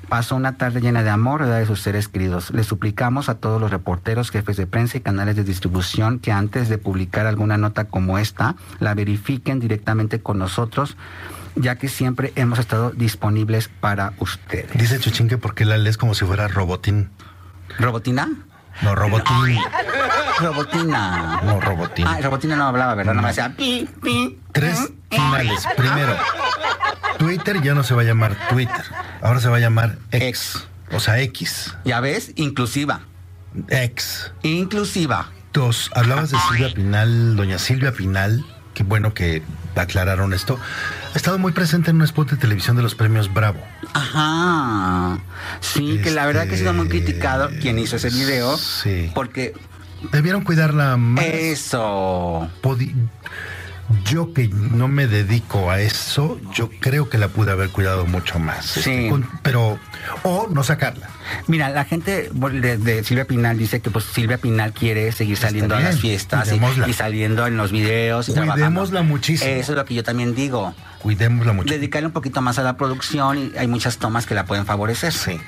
Pasó 0.09 0.37
una 0.37 0.57
tarde 0.57 0.81
llena 0.81 1.03
de 1.03 1.11
amor 1.11 1.45
de 1.45 1.67
sus 1.67 1.83
seres 1.83 2.09
queridos. 2.09 2.51
Le 2.51 2.65
suplicamos 2.65 3.29
a 3.29 3.35
todos 3.35 3.61
los 3.61 3.71
reporteros, 3.71 4.31
jefes 4.31 4.57
de 4.57 4.67
prensa 4.67 4.97
y 4.97 5.01
canales 5.03 5.37
de 5.37 5.45
distribución 5.45 6.19
que 6.19 6.33
antes 6.33 6.71
de 6.71 6.79
publicar 6.79 7.27
alguna 7.27 7.59
nota 7.59 7.85
como 7.85 8.19
esta, 8.19 8.57
la 8.81 8.95
verifiquen 8.95 9.61
directamente 9.61 10.23
con 10.23 10.39
nosotros, 10.39 10.97
ya 11.57 11.77
que 11.77 11.89
siempre 11.89 12.33
hemos 12.37 12.59
estado 12.59 12.91
disponibles 12.91 13.69
para 13.69 14.15
ustedes. 14.19 14.73
Dice 14.73 14.99
Chuchín 14.99 15.29
que 15.29 15.37
porque 15.37 15.67
la 15.67 15.77
lees 15.77 15.99
como 15.99 16.15
si 16.15 16.25
fuera 16.25 16.49
robotín. 16.49 17.11
¿Robotina? 17.79 18.31
No, 18.83 18.95
robotín. 18.95 19.59
Robotina. 20.41 21.41
No, 21.45 21.61
robotín. 21.61 22.07
Ah, 22.07 22.19
Robotina 22.23 22.57
no 22.57 22.67
hablaba, 22.69 22.95
¿verdad? 22.95 23.15
No 23.15 23.23
me 23.23 23.29
decía 23.29 23.55
pi, 23.57 23.89
pi. 24.03 24.39
Tres 24.53 24.91
finales. 25.11 25.65
Primero, 25.77 26.17
Twitter 27.19 27.61
ya 27.63 27.75
no 27.75 27.83
se 27.83 27.95
va 27.95 28.03
a 28.03 28.05
llamar 28.05 28.37
Twitter. 28.49 28.85
Ahora 29.23 29.41
se 29.41 29.49
va 29.49 29.57
a 29.57 29.61
llamar 29.61 29.99
X. 30.13 30.23
X. 30.29 30.69
O 30.93 31.01
sea, 31.01 31.21
X. 31.21 31.75
Ya 31.85 32.01
ves, 32.01 32.33
inclusiva. 32.37 33.01
X. 33.69 34.33
Inclusiva. 34.43 35.31
Dos, 35.53 35.91
hablabas 35.95 36.31
de 36.31 36.39
Silvia 36.49 36.73
Pinal, 36.75 37.37
doña 37.37 37.59
Silvia 37.59 37.93
Pinal. 37.93 38.45
Qué 38.75 38.85
bueno 38.85 39.13
que 39.13 39.43
aclararon 39.75 40.33
esto. 40.33 40.59
Ha 41.13 41.17
estado 41.17 41.39
muy 41.39 41.53
presente 41.53 41.91
en 41.91 41.97
un 41.97 42.03
spot 42.03 42.31
de 42.31 42.37
televisión 42.37 42.77
de 42.77 42.83
los 42.83 42.95
premios 42.95 43.33
Bravo. 43.33 43.61
Ajá. 43.93 45.19
Sí, 45.61 46.01
que 46.03 46.11
la 46.11 46.27
verdad 46.27 46.47
que 46.47 46.55
ha 46.55 46.59
sido 46.59 46.73
muy 46.73 46.89
criticado 46.89 47.51
quien 47.61 47.79
hizo 47.79 47.97
ese 47.97 48.11
video. 48.11 48.57
sí. 48.57 49.11
Porque 49.15 49.55
Debieron 50.13 50.43
cuidarla 50.45 50.97
más. 50.97 51.25
eso. 51.25 52.49
Podi- 52.63 52.95
yo 54.05 54.35
que 54.35 54.49
no 54.49 54.87
me 54.89 55.07
dedico 55.07 55.71
a 55.71 55.81
eso, 55.81 56.39
yo 56.55 56.69
creo 56.81 57.09
que 57.09 57.17
la 57.19 57.29
pude 57.29 57.53
haber 57.53 57.71
cuidado 57.71 58.05
mucho 58.07 58.39
más. 58.39 58.67
Sí. 58.67 59.09
con- 59.09 59.27
pero, 59.43 59.79
o 60.25 60.47
no 60.51 60.63
sacarla. 60.63 61.09
Mira, 61.47 61.69
la 61.71 61.85
gente 61.85 62.31
de, 62.33 62.79
de 62.79 63.05
Silvia 63.05 63.25
Pinal 63.27 63.59
dice 63.59 63.81
que 63.81 63.91
pues 63.91 64.05
Silvia 64.05 64.39
Pinal 64.39 64.73
quiere 64.73 65.13
seguir 65.13 65.37
saliendo 65.37 65.77
a 65.77 65.81
las 65.81 66.01
fiestas 66.01 66.51
y, 66.87 66.93
saliendo 66.93 67.47
en 67.47 67.57
los 67.57 67.73
videos. 67.73 68.29
Y 68.29 68.33
Cuidémosla 68.33 69.03
muchísimo. 69.03 69.51
Eso 69.51 69.73
es 69.73 69.77
lo 69.79 69.85
que 69.85 69.95
yo 69.95 70.03
también 70.03 70.35
digo. 70.35 70.75
Cuidémosla 71.01 71.53
mucho. 71.53 71.73
Dedicarle 71.73 72.07
un 72.09 72.13
poquito 72.13 72.41
más 72.41 72.59
a 72.59 72.63
la 72.63 72.77
producción 72.77 73.39
y 73.39 73.53
hay 73.57 73.69
muchas 73.69 73.99
tomas 73.99 74.27
que 74.27 74.35
la 74.35 74.47
pueden 74.47 74.67
favorecer. 74.67 75.13
Sí. 75.13 75.39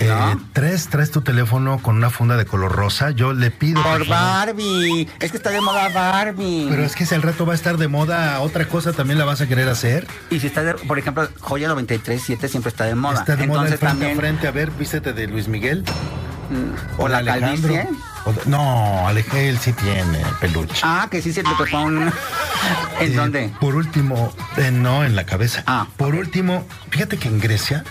¿No? 0.00 0.32
Eh, 0.32 0.36
tres, 0.52 0.88
traes 0.88 1.10
tu 1.12 1.22
teléfono 1.22 1.78
con 1.78 1.96
una 1.96 2.10
funda 2.10 2.36
de 2.36 2.44
color 2.44 2.72
rosa. 2.72 3.12
Yo 3.12 3.32
le 3.32 3.50
pido. 3.52 3.82
Por 3.82 4.06
Barbie. 4.08 5.08
Es 5.20 5.30
que 5.30 5.36
está 5.36 5.50
de 5.50 5.60
moda 5.60 5.88
Barbie. 5.90 6.66
Pero 6.68 6.82
es 6.82 6.96
que 6.96 7.06
si 7.06 7.14
al 7.14 7.22
rato 7.22 7.46
va 7.46 7.52
a 7.52 7.56
estar 7.56 7.76
de 7.78 7.86
moda 7.88 8.40
otra 8.40 8.66
cosa, 8.66 8.92
también 8.92 9.18
la 9.18 9.24
vas 9.24 9.40
a 9.40 9.46
querer 9.46 9.68
hacer. 9.68 10.06
Y 10.28 10.40
si 10.40 10.48
está, 10.48 10.64
de- 10.64 10.74
por 10.74 10.98
ejemplo, 10.98 11.28
Joya 11.40 11.68
93.7 11.68 12.48
siempre 12.48 12.70
está 12.70 12.84
de 12.84 12.94
moda. 12.96 13.20
Está 13.20 13.36
de 13.36 13.46
moda 13.46 13.60
el 13.66 13.72
Entonces 13.72 13.78
frente 13.78 13.86
también. 14.04 14.18
a 14.18 14.20
frente. 14.20 14.48
A 14.48 14.50
ver, 14.50 14.70
vístete 14.72 15.12
de 15.12 15.25
Luis 15.26 15.48
Miguel. 15.48 15.84
O 16.98 17.08
la 17.08 17.18
Alejandro. 17.18 17.72
calvicie. 17.74 17.88
O 18.24 18.32
de- 18.32 18.42
No, 18.46 19.06
Alejé, 19.08 19.48
él 19.48 19.58
sí 19.58 19.72
tiene 19.72 20.22
peluche. 20.40 20.80
Ah, 20.82 21.08
que 21.10 21.20
sí 21.22 21.32
se 21.32 21.42
le 21.42 21.50
tocó 21.56 21.80
un... 21.80 22.02
¿En 23.00 23.12
Eh, 23.12 23.14
dónde? 23.14 23.52
Por 23.60 23.74
último, 23.76 24.32
eh, 24.56 24.70
no, 24.70 25.04
en 25.04 25.14
la 25.16 25.24
cabeza. 25.26 25.62
Ah. 25.66 25.86
Por 25.96 26.14
último, 26.14 26.64
fíjate 26.90 27.16
que 27.18 27.28
en 27.28 27.40
Grecia 27.40 27.84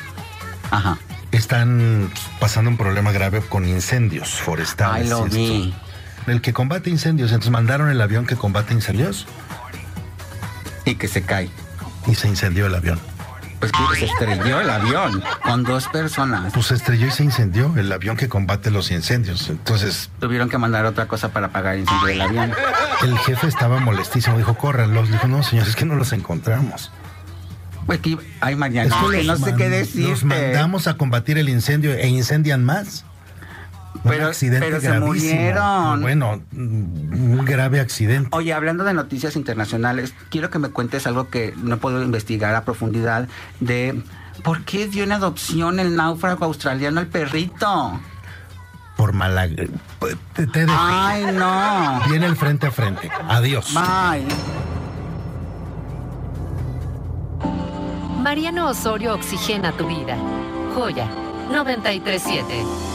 Ajá. 0.72 0.98
están 1.32 2.12
pasando 2.40 2.70
un 2.70 2.78
problema 2.78 3.12
grave 3.12 3.42
con 3.42 3.66
incendios 3.68 4.30
forestales. 4.30 5.04
Ay, 5.04 5.10
lo 5.10 5.24
y 5.26 5.28
esto. 5.28 5.36
vi. 5.38 5.76
El 6.28 6.42
que 6.42 6.54
combate 6.54 6.90
incendios, 6.90 7.32
entonces 7.32 7.52
mandaron 7.52 7.90
el 7.90 8.02
avión 8.02 8.26
que 8.26 8.36
combate 8.36 8.74
incendios 8.74 9.28
Y 10.86 10.96
que 10.96 11.08
se 11.08 11.22
cae. 11.22 11.50
y 12.08 12.16
se 12.16 12.28
incendió 12.28 12.66
el 12.68 12.76
avión. 12.76 13.00
Pues 13.60 13.72
que 13.72 14.00
se 14.00 14.06
estrelló 14.06 14.60
el 14.60 14.70
avión 14.70 15.24
con 15.44 15.64
dos 15.64 15.88
personas. 15.88 16.54
Pues 16.54 16.68
se 16.68 16.76
estrelló 16.76 17.08
y 17.08 17.12
se 17.12 17.24
incendió 17.24 17.74
el 17.78 17.92
avión 17.92 18.18
que 18.18 18.28
combate 18.28 18.70
los 18.70 18.92
incendios. 18.92 19.50
Entonces 19.50 20.10
Tuvieron 20.20 20.50
que 20.50 20.58
mandar 20.58 20.86
otra 20.86 21.08
cosa 21.08 21.30
para 21.30 21.48
apagar 21.48 21.76
el 21.76 21.82
incendio 21.82 22.08
del 22.08 22.22
avión. 22.22 22.52
el 23.04 23.18
jefe 23.20 23.48
estaba 23.48 23.80
molestísimo, 23.80 24.38
dijo, 24.38 24.56
córranlos. 24.56 25.10
Dijo, 25.10 25.28
no, 25.28 25.42
señores, 25.44 25.70
es 25.70 25.76
que 25.76 25.86
no 25.86 25.96
los 25.96 26.12
encontramos. 26.14 26.92
Pues 27.86 28.00
que, 28.00 28.18
ay, 28.42 28.56
Mariana, 28.56 28.96
Es 28.96 29.12
que 29.12 29.24
no 29.24 29.38
sé 29.38 29.56
qué 29.56 29.70
decirte. 29.70 30.10
Los 30.10 30.24
mandamos 30.24 30.88
a 30.88 30.98
combatir 30.98 31.38
el 31.38 31.50
incendio 31.50 31.94
e 31.94 32.08
incendian 32.08 32.64
más. 32.64 33.06
Pero 34.08 34.34
se 34.34 35.00
murieron. 35.00 36.02
Bueno, 36.02 36.42
un 36.54 37.44
grave 37.46 37.80
accidente. 37.80 38.30
Oye, 38.32 38.54
hablando 38.54 38.84
de 38.84 38.94
noticias 38.94 39.36
internacionales, 39.36 40.14
quiero 40.30 40.50
que 40.50 40.60
me 40.60 40.70
cuentes 40.70 41.08
algo 41.08 41.30
que 41.30 41.54
no 41.58 41.78
puedo 41.78 42.02
investigar 42.04 42.56
a 42.56 42.64
profundidad 42.64 43.28
de 43.60 44.02
por 44.44 44.64
qué 44.64 44.88
dio 44.88 45.04
en 45.04 45.12
adopción 45.12 45.80
el 45.80 45.96
náufrago 45.96 46.46
australiano 46.46 47.00
al 47.00 47.08
perrito. 47.08 48.00
Por 48.96 49.14
mala... 49.14 49.48
Te, 50.36 50.48
te 50.48 50.66
dejo. 50.66 50.78
Ay, 50.78 51.26
no. 51.34 52.02
Viene 52.10 52.28
el 52.28 52.36
frente 52.36 52.68
a 52.68 52.72
frente. 52.72 53.10
Adiós. 53.28 53.74
Bye. 53.74 54.26
Mariano 58.22 58.70
Osorio 58.70 59.14
oxigena 59.14 59.72
tu 59.74 59.88
vida. 59.88 60.18
Joya 60.74 61.08
937. 61.52 62.95